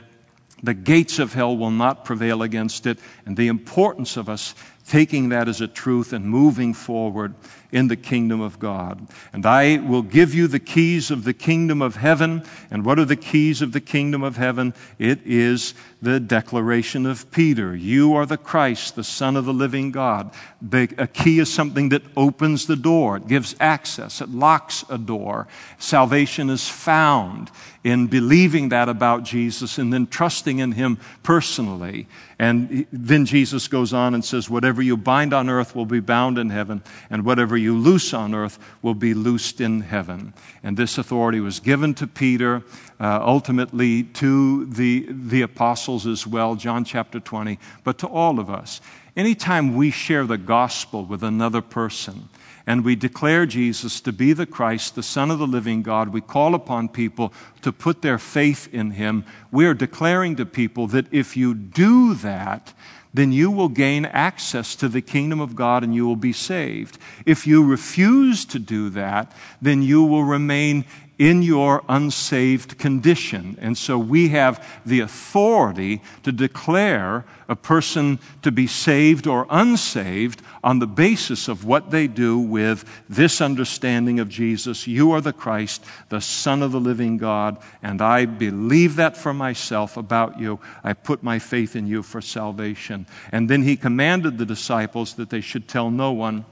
[0.61, 4.53] the gates of hell will not prevail against it, and the importance of us
[4.87, 7.33] taking that as a truth and moving forward
[7.71, 9.07] in the kingdom of God.
[9.33, 12.43] And I will give you the keys of the kingdom of heaven.
[12.71, 14.73] And what are the keys of the kingdom of heaven?
[14.99, 15.73] It is
[16.05, 20.31] the declaration of Peter You are the Christ, the Son of the living God.
[20.71, 25.47] A key is something that opens the door, it gives access, it locks a door.
[25.79, 27.51] Salvation is found
[27.83, 32.07] in believing that about Jesus and then trusting in Him personally.
[32.37, 36.37] And then Jesus goes on and says, Whatever you bind on earth will be bound
[36.37, 40.33] in heaven, and whatever you loose on earth will be loosed in heaven.
[40.65, 42.63] And this authority was given to Peter,
[42.99, 48.49] uh, ultimately to the, the apostles as well, John chapter 20, but to all of
[48.49, 48.81] us.
[49.15, 52.29] Anytime we share the gospel with another person,
[52.65, 56.19] and we declare Jesus to be the Christ, the Son of the living God, we
[56.19, 59.23] call upon people to put their faith in him.
[59.51, 62.73] We are declaring to people that if you do that,
[63.15, 66.97] then you will gain access to the kingdom of God and you will be saved.
[67.25, 70.83] If you refuse to do that, then you will remain
[71.17, 73.57] in your unsaved condition.
[73.61, 80.41] And so we have the authority to declare a person to be saved or unsaved
[80.63, 84.87] on the basis of what they do with this understanding of Jesus.
[84.87, 89.33] You are the Christ, the Son of the living God, and I believe that for
[89.33, 90.59] myself about you.
[90.83, 93.05] I put my faith in you for salvation.
[93.31, 96.45] And then he commanded the disciples that they should tell no one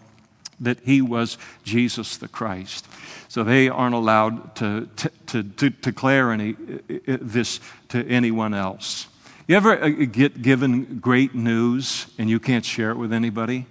[0.64, 2.88] that he was Jesus the Christ.
[3.28, 6.54] So they aren't allowed to, to, to, to declare any,
[7.08, 7.60] this
[7.90, 9.08] to anyone else.
[9.48, 13.66] You ever uh, get given great news and you can't share it with anybody?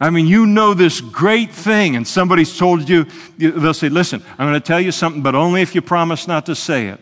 [0.00, 3.04] I mean, you know this great thing, and somebody's told you,
[3.36, 6.46] they'll say, Listen, I'm going to tell you something, but only if you promise not
[6.46, 7.00] to say it.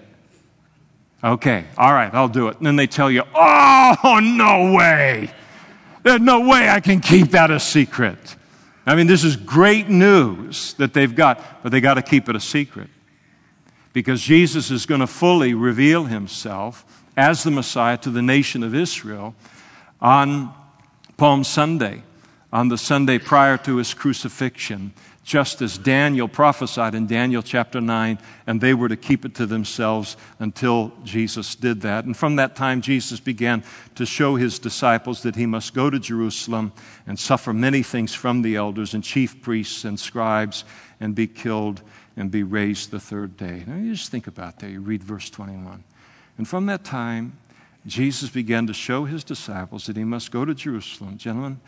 [1.22, 2.56] Okay, all right, I'll do it.
[2.58, 5.30] And then they tell you, Oh, no way.
[6.06, 8.36] There's no way I can keep that a secret.
[8.86, 12.36] I mean, this is great news that they've got, but they got to keep it
[12.36, 12.88] a secret.
[13.92, 16.84] Because Jesus is going to fully reveal himself
[17.16, 19.34] as the Messiah to the nation of Israel
[20.00, 20.54] on
[21.16, 22.04] Palm Sunday,
[22.52, 24.92] on the Sunday prior to his crucifixion
[25.26, 28.16] just as Daniel prophesied in Daniel chapter 9,
[28.46, 32.04] and they were to keep it to themselves until Jesus did that.
[32.04, 33.64] And from that time, Jesus began
[33.96, 36.72] to show his disciples that he must go to Jerusalem
[37.08, 40.64] and suffer many things from the elders and chief priests and scribes
[41.00, 41.82] and be killed
[42.16, 43.64] and be raised the third day.
[43.66, 44.70] Now, you just think about that.
[44.70, 45.82] You read verse 21.
[46.38, 47.36] And from that time,
[47.84, 51.18] Jesus began to show his disciples that he must go to Jerusalem.
[51.18, 51.60] Gentlemen,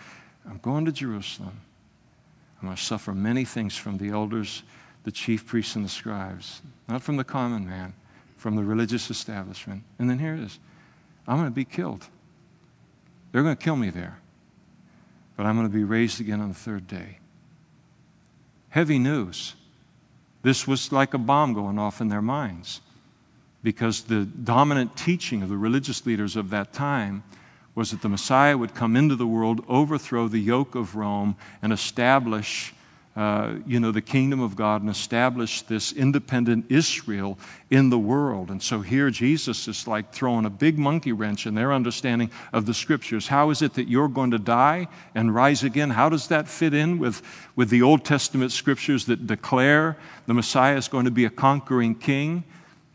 [0.49, 1.61] I'm going to Jerusalem.
[2.61, 4.63] I'm going to suffer many things from the elders,
[5.05, 7.95] the chief priests, and the scribes, not from the common man,
[8.37, 9.83] from the religious establishment.
[9.99, 10.59] And then here it is
[11.27, 12.07] I'm going to be killed.
[13.31, 14.19] They're going to kill me there,
[15.37, 17.19] but I'm going to be raised again on the third day.
[18.71, 19.55] Heavy news.
[20.43, 22.81] This was like a bomb going off in their minds
[23.63, 27.23] because the dominant teaching of the religious leaders of that time
[27.79, 31.73] was that the Messiah would come into the world, overthrow the yoke of Rome, and
[31.73, 32.75] establish,
[33.15, 37.39] uh, you know, the kingdom of God and establish this independent Israel
[37.71, 38.51] in the world.
[38.51, 42.67] And so here Jesus is like throwing a big monkey wrench in their understanding of
[42.67, 43.29] the scriptures.
[43.29, 45.91] How is it that you're going to die and rise again?
[45.91, 47.23] How does that fit in with,
[47.55, 51.95] with the Old Testament scriptures that declare the Messiah is going to be a conquering
[51.95, 52.43] king?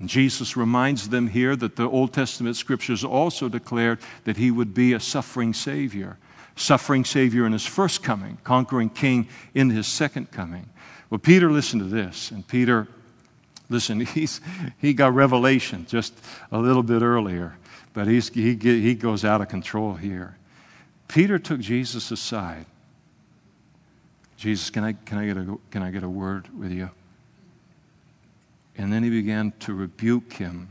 [0.08, 4.94] Jesus reminds them here that the Old Testament scriptures also declared that he would be
[4.94, 6.18] a suffering Savior.
[6.56, 10.70] Suffering Savior in his first coming, conquering King in his second coming.
[11.10, 12.88] Well, Peter listened to this, and Peter,
[13.70, 14.42] listen, he's,
[14.80, 16.14] he got revelation just
[16.52, 17.56] a little bit earlier,
[17.94, 20.38] but he's, he, he goes out of control here.
[21.08, 22.66] Peter took Jesus aside.
[24.38, 26.90] Jesus, can I, can I, get, a, can I get a word with you?
[28.78, 30.70] And then he began to rebuke him,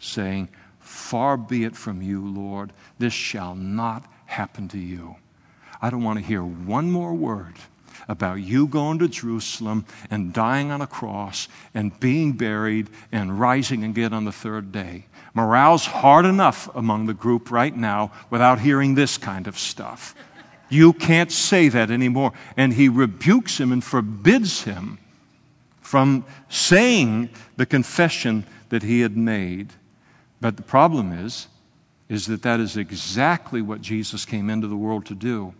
[0.00, 5.16] saying, Far be it from you, Lord, this shall not happen to you.
[5.80, 7.54] I don't want to hear one more word
[8.08, 13.84] about you going to Jerusalem and dying on a cross and being buried and rising
[13.84, 15.06] again on the third day.
[15.32, 20.14] Morale's hard enough among the group right now without hearing this kind of stuff.
[20.68, 22.32] You can't say that anymore.
[22.56, 24.98] And he rebukes him and forbids him
[25.84, 29.72] from saying the confession that he had made.
[30.40, 31.46] But the problem is,
[32.08, 35.54] is that that is exactly what Jesus came into the world to do.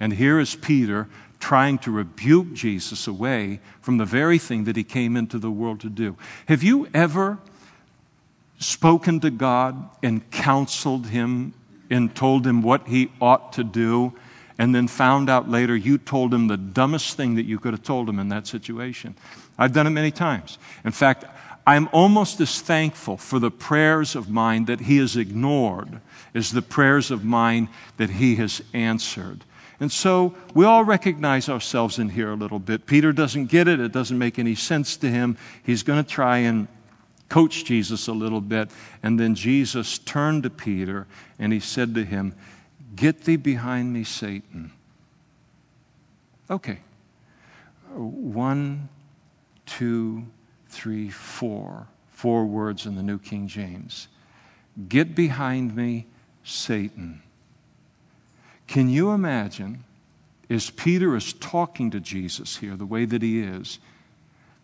[0.00, 1.08] And here is Peter
[1.38, 5.80] trying to rebuke Jesus away from the very thing that he came into the world
[5.80, 6.16] to do.
[6.48, 7.38] Have you ever
[8.58, 11.52] spoken to God and counseled him
[11.90, 14.14] and told him what he ought to do,
[14.58, 17.82] and then found out later you told him the dumbest thing that you could have
[17.82, 19.14] told him in that situation.
[19.58, 20.58] I've done it many times.
[20.84, 21.24] In fact,
[21.66, 26.00] I'm almost as thankful for the prayers of mine that he has ignored
[26.34, 29.44] as the prayers of mine that he has answered.
[29.80, 32.86] And so we all recognize ourselves in here a little bit.
[32.86, 35.36] Peter doesn't get it, it doesn't make any sense to him.
[35.62, 36.68] He's going to try and
[37.28, 38.70] coach Jesus a little bit.
[39.02, 41.06] And then Jesus turned to Peter
[41.38, 42.34] and he said to him,
[42.94, 44.72] Get thee behind me, Satan.
[46.48, 46.78] Okay.
[47.92, 48.88] One,
[49.66, 50.26] two,
[50.68, 51.88] three, four.
[52.10, 54.08] Four words in the New King James.
[54.88, 56.06] Get behind me,
[56.44, 57.22] Satan.
[58.66, 59.84] Can you imagine,
[60.48, 63.78] as Peter is talking to Jesus here, the way that he is,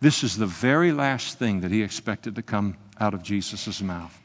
[0.01, 4.19] this is the very last thing that he expected to come out of Jesus' mouth.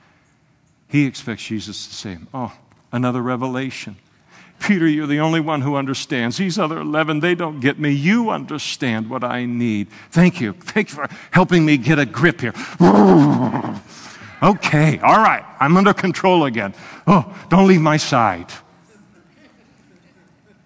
[0.88, 2.52] He expects Jesus to say, Oh,
[2.90, 3.96] another revelation.
[4.58, 6.36] Peter, you're the only one who understands.
[6.36, 7.90] These other 11, they don't get me.
[7.90, 9.88] You understand what I need.
[10.10, 10.52] Thank you.
[10.52, 12.54] Thank you for helping me get a grip here.
[14.42, 15.44] okay, all right.
[15.60, 16.74] I'm under control again.
[17.06, 18.52] Oh, don't leave my side.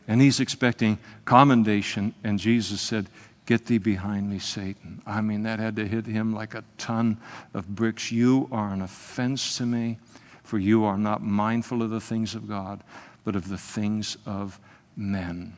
[0.09, 2.15] And he's expecting commendation.
[2.25, 3.09] And Jesus said,
[3.45, 5.03] Get thee behind me, Satan.
[5.05, 7.19] I mean, that had to hit him like a ton
[7.55, 8.13] of bricks.
[8.13, 9.99] You are an offense to me,
[10.45, 12.85] for you are not mindful of the things of God,
[13.25, 14.59] but of the things of
[14.97, 15.55] men.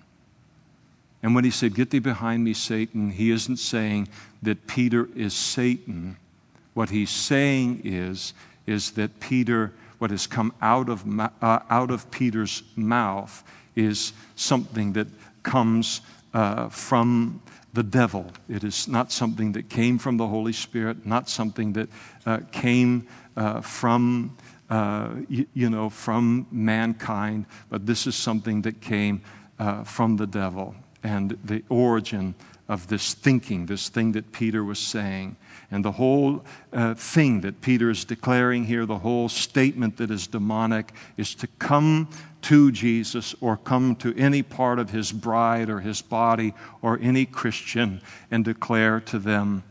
[1.23, 4.09] And when he said, Get thee behind me, Satan, he isn't saying
[4.43, 6.17] that Peter is Satan.
[6.75, 8.35] What he's saying is,
[8.67, 13.43] is that Peter, what has come out of, uh, out of Peter's mouth,
[13.75, 15.09] is something that
[15.43, 16.03] comes
[16.35, 17.41] uh, from
[17.73, 18.31] the devil.
[18.49, 21.89] It is not something that came from the Holy Spirit, not something that
[22.27, 23.07] uh, came
[23.37, 24.37] uh, from,
[24.71, 29.23] uh, you, you, know, from mankind, but this is something that came
[29.59, 30.75] uh, from the devil.
[31.03, 32.35] And the origin
[32.69, 35.37] of this thinking, this thing that Peter was saying,
[35.71, 40.27] and the whole uh, thing that Peter is declaring here, the whole statement that is
[40.27, 42.09] demonic, is to come
[42.43, 47.27] to Jesus or come to any part of his bride or his body or any
[47.27, 48.01] Christian
[48.31, 49.63] and declare to them,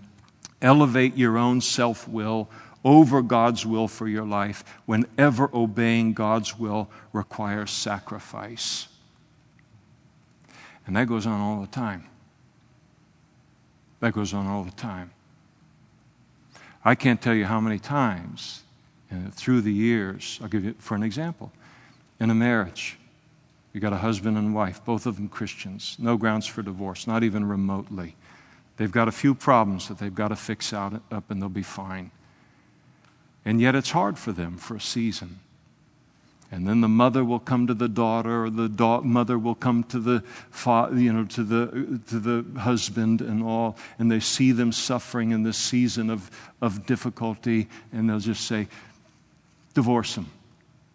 [0.61, 2.49] elevate your own self will
[2.83, 8.87] over God's will for your life whenever obeying God's will requires sacrifice.
[10.85, 12.05] And that goes on all the time.
[14.01, 15.11] That goes on all the time.
[16.83, 18.63] I can't tell you how many times
[19.09, 21.51] uh, through the years, I'll give you for an example
[22.19, 22.97] in a marriage.
[23.71, 27.23] You got a husband and wife, both of them Christians, no grounds for divorce, not
[27.23, 28.15] even remotely.
[28.77, 31.63] They've got a few problems that they've got to fix out up and they'll be
[31.63, 32.11] fine.
[33.45, 35.39] And yet it's hard for them for a season.
[36.51, 39.83] And then the mother will come to the daughter, or the da- mother will come
[39.85, 44.51] to the, fa- you know, to, the, to the husband and all, and they see
[44.51, 46.29] them suffering in this season of,
[46.61, 48.67] of difficulty, and they'll just say,
[49.73, 50.27] divorce him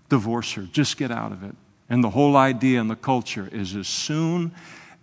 [0.09, 0.62] divorce her.
[0.62, 1.55] Just get out of it.
[1.88, 4.53] And the whole idea in the culture is as soon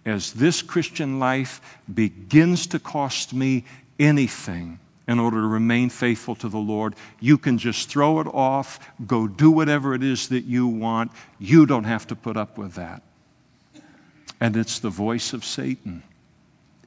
[0.06, 3.66] as this Christian life begins to cost me
[4.00, 8.80] anything in order to remain faithful to the Lord, you can just throw it off,
[9.06, 11.12] go do whatever it is that you want.
[11.39, 13.03] You don't have to put up with that.
[14.41, 16.03] And it's the voice of Satan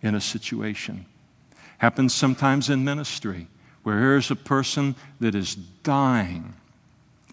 [0.03, 1.07] in a situation.
[1.79, 3.47] Happens sometimes in ministry,
[3.85, 6.55] where here's a person that is dying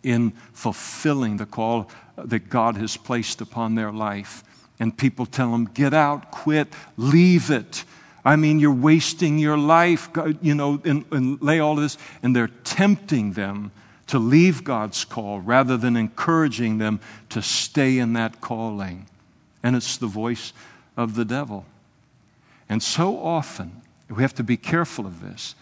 [0.03, 4.43] in fulfilling the call that God has placed upon their life.
[4.79, 7.83] And people tell them, get out, quit, leave it.
[8.25, 10.09] I mean, you're wasting your life,
[10.41, 11.97] you know, and, and lay all this.
[12.23, 13.71] And they're tempting them
[14.07, 16.99] to leave God's call rather than encouraging them
[17.29, 19.07] to stay in that calling.
[19.61, 20.53] And it's the voice
[20.97, 21.65] of the devil.
[22.67, 25.53] And so often, we have to be careful of this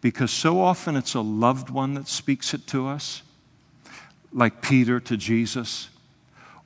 [0.00, 3.22] because so often it's a loved one that speaks it to us
[4.32, 5.88] like Peter to Jesus,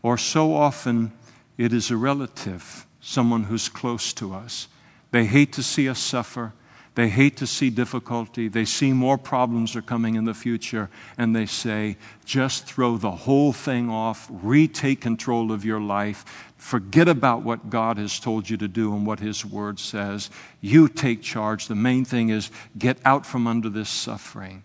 [0.03, 1.13] or so often
[1.59, 4.69] it is a relative, someone who's close to us.
[5.11, 6.53] They hate to see us suffer.
[6.97, 8.49] They hate to see difficulty.
[8.49, 10.89] They see more problems are coming in the future,
[11.19, 16.25] and they say, just throw the whole thing off, retake control of your life,
[16.57, 20.31] forget about what God has told you to do and what His Word says.
[20.63, 21.69] You take charge.
[21.69, 24.65] The main thing is get out from under this suffering.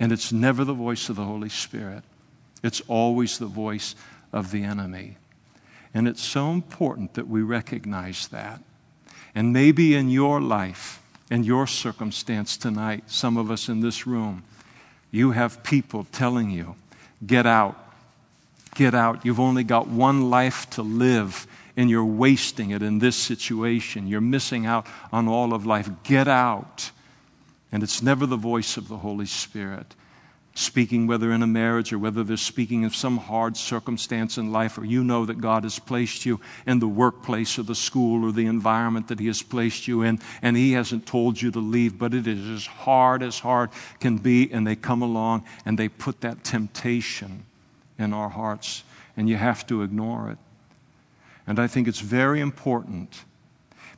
[0.00, 2.02] And it's never the voice of the Holy Spirit.
[2.62, 3.94] It's always the voice
[4.32, 5.18] of the enemy.
[5.92, 8.62] And it's so important that we recognize that.
[9.34, 14.42] And maybe in your life, in your circumstance tonight, some of us in this room,
[15.10, 16.74] you have people telling you,
[17.26, 17.82] get out,
[18.74, 19.24] Get out.
[19.24, 24.06] You've only got one life to live, and you're wasting it in this situation.
[24.06, 25.90] You're missing out on all of life.
[26.04, 26.90] Get out.
[27.70, 29.94] And it's never the voice of the Holy Spirit
[30.54, 34.76] speaking, whether in a marriage or whether they're speaking of some hard circumstance in life,
[34.76, 38.32] or you know that God has placed you in the workplace or the school or
[38.32, 41.98] the environment that He has placed you in, and He hasn't told you to leave,
[41.98, 45.88] but it is as hard as hard can be, and they come along and they
[45.88, 47.44] put that temptation
[47.98, 48.84] in our hearts,
[49.16, 50.38] and you have to ignore it.
[51.46, 53.24] And I think it's very important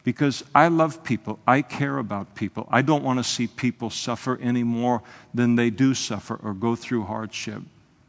[0.05, 1.39] because I love people.
[1.47, 2.69] I care about people.
[2.71, 5.03] I don't want to see people suffer any more
[5.33, 7.63] than they do suffer or go through hardship.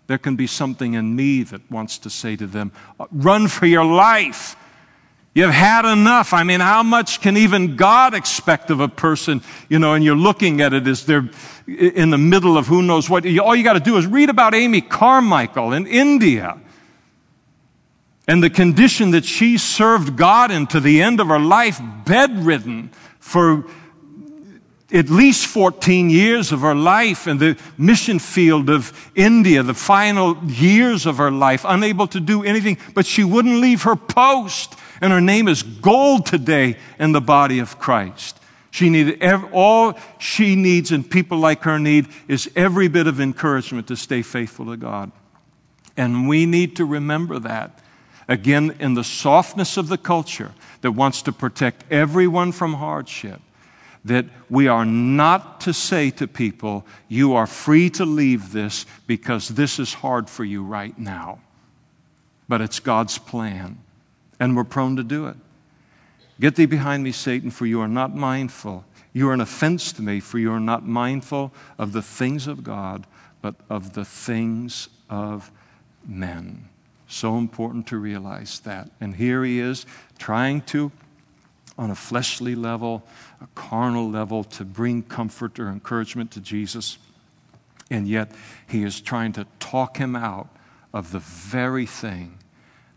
[0.08, 2.72] There can be something in me that wants to say to them,
[3.12, 4.56] run for your life.
[5.34, 6.32] You've had enough.
[6.32, 9.42] I mean, how much can even God expect of a person?
[9.68, 11.30] You know, and you're looking at it as they're
[11.68, 13.26] in the middle of who knows what.
[13.40, 16.58] All you got to do is read about Amy Carmichael in India
[18.28, 22.90] and the condition that she served God in to the end of her life, bedridden
[23.20, 23.66] for
[24.92, 30.38] at least 14 years of her life in the mission field of India, the final
[30.46, 34.76] years of her life, unable to do anything, but she wouldn't leave her post.
[35.02, 38.40] And her name is gold today in the body of Christ.
[38.72, 43.20] She needed every, all she needs, and people like her need, is every bit of
[43.20, 45.12] encouragement to stay faithful to God.
[45.98, 47.80] And we need to remember that
[48.28, 50.52] Again, in the softness of the culture
[50.82, 53.40] that wants to protect everyone from hardship,
[54.04, 59.50] that we are not to say to people, You are free to leave this because
[59.50, 61.40] this is hard for you right now.
[62.48, 63.80] But it's God's plan,
[64.40, 65.38] and we're prone to do it.
[66.40, 68.86] Get thee behind me, Satan, for you are not mindful.
[69.14, 72.64] You are an offense to me, for you are not mindful of the things of
[72.64, 73.08] God,
[73.42, 75.52] but of the things of
[76.06, 76.70] men.
[77.08, 78.90] So important to realize that.
[79.00, 79.86] And here he is
[80.18, 80.92] trying to,
[81.78, 83.04] on a fleshly level,
[83.42, 86.98] a carnal level, to bring comfort or encouragement to Jesus.
[87.92, 88.32] And yet
[88.68, 90.50] he is trying to talk him out
[90.94, 92.40] of the very thing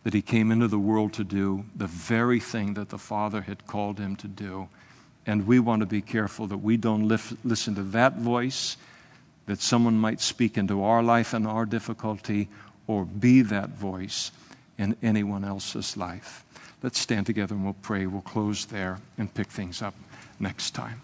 [0.04, 3.66] that he came into the world to do, the very thing that the Father had
[3.66, 4.68] called him to do.
[5.26, 8.78] And we want to be careful that we don't listen to that voice
[9.48, 12.48] that someone might speak into our life and our difficulty
[12.88, 14.32] or be that voice
[14.76, 16.44] in anyone else's life.
[16.82, 18.06] Let's stand together and we'll pray.
[18.06, 19.94] We'll close there and pick things up
[20.40, 21.02] next time.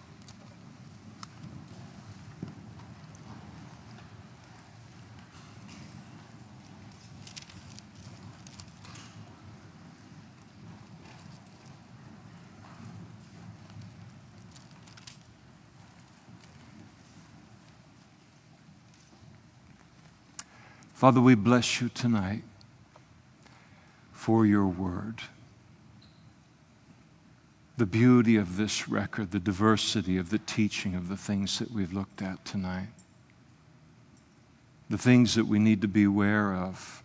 [21.05, 22.45] Father, we bless you tonight
[24.11, 25.21] for your word.
[27.77, 31.93] The beauty of this record, the diversity of the teaching of the things that we've
[31.93, 32.89] looked at tonight,
[34.89, 37.03] the things that we need to be aware of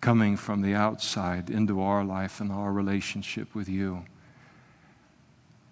[0.00, 4.04] coming from the outside into our life and our relationship with you.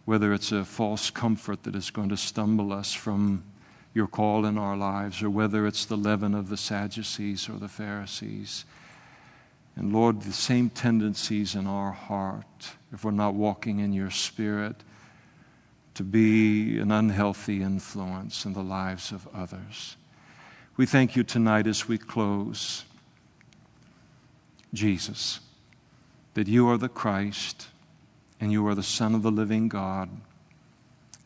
[0.07, 3.45] Whether it's a false comfort that is going to stumble us from
[3.93, 7.68] your call in our lives, or whether it's the leaven of the Sadducees or the
[7.68, 8.64] Pharisees.
[9.76, 14.76] And Lord, the same tendencies in our heart, if we're not walking in your spirit,
[15.95, 19.97] to be an unhealthy influence in the lives of others.
[20.76, 22.84] We thank you tonight as we close,
[24.72, 25.41] Jesus,
[26.34, 27.68] that you are the Christ
[28.41, 30.09] and you are the Son of the living God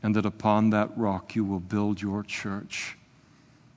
[0.05, 2.99] and that upon that rock you will build your church.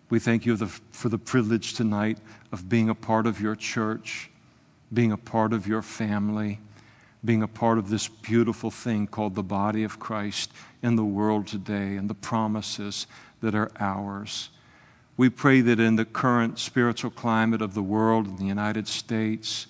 [0.10, 2.18] We thank you for the privilege tonight
[2.52, 4.30] of being a part of your church,
[4.94, 6.60] being a part of your family,
[7.24, 10.52] being a part of this beautiful thing called the body of Christ
[10.84, 13.08] in the world today and the promises
[13.40, 14.50] that are ours.
[15.16, 19.68] We pray that in the current spiritual climate of the world in the United States,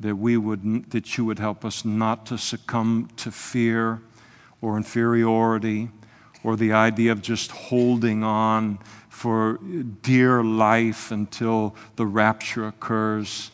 [0.00, 4.00] that we would that you would help us not to succumb to fear
[4.62, 5.90] or inferiority
[6.42, 9.58] or the idea of just holding on for
[10.02, 13.50] dear life until the rapture occurs,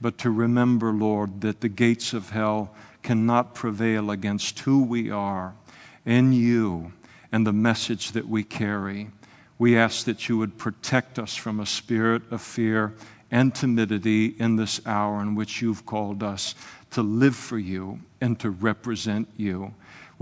[0.00, 5.54] but to remember, Lord, that the gates of hell cannot prevail against who we are
[6.04, 6.92] in you
[7.30, 9.08] and the message that we carry.
[9.58, 12.94] We ask that you would protect us from a spirit of fear
[13.30, 16.54] and timidity in this hour in which you've called us
[16.90, 19.74] to live for you and to represent you.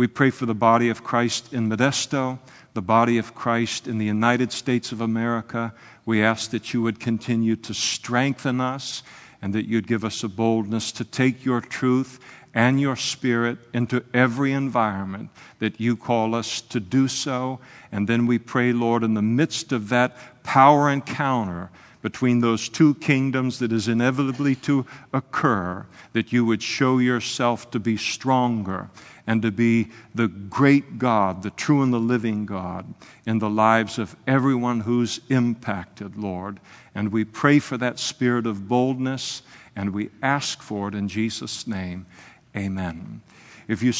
[0.02, 2.40] We pray for the body of Christ in Modesto,
[2.74, 5.72] the body of Christ in the United States of America.
[6.04, 9.04] We ask that you would continue to strengthen us
[9.40, 12.18] and that you'd give us a boldness to take your truth
[12.52, 15.30] and your spirit into every environment
[15.60, 17.60] that you call us to do so.
[17.92, 21.70] And then we pray, Lord, in the midst of that power encounter
[22.02, 27.78] between those two kingdoms that is inevitably to occur, that you would show yourself to
[27.78, 28.90] be stronger
[29.26, 32.92] and to be the great God, the true and the living God,
[33.26, 36.60] in the lives of everyone who's impacted, Lord.
[36.94, 39.42] And we pray for that spirit of boldness
[39.76, 42.06] and we ask for it in Jesus' name.
[42.56, 43.22] Amen.
[43.68, 43.92] If you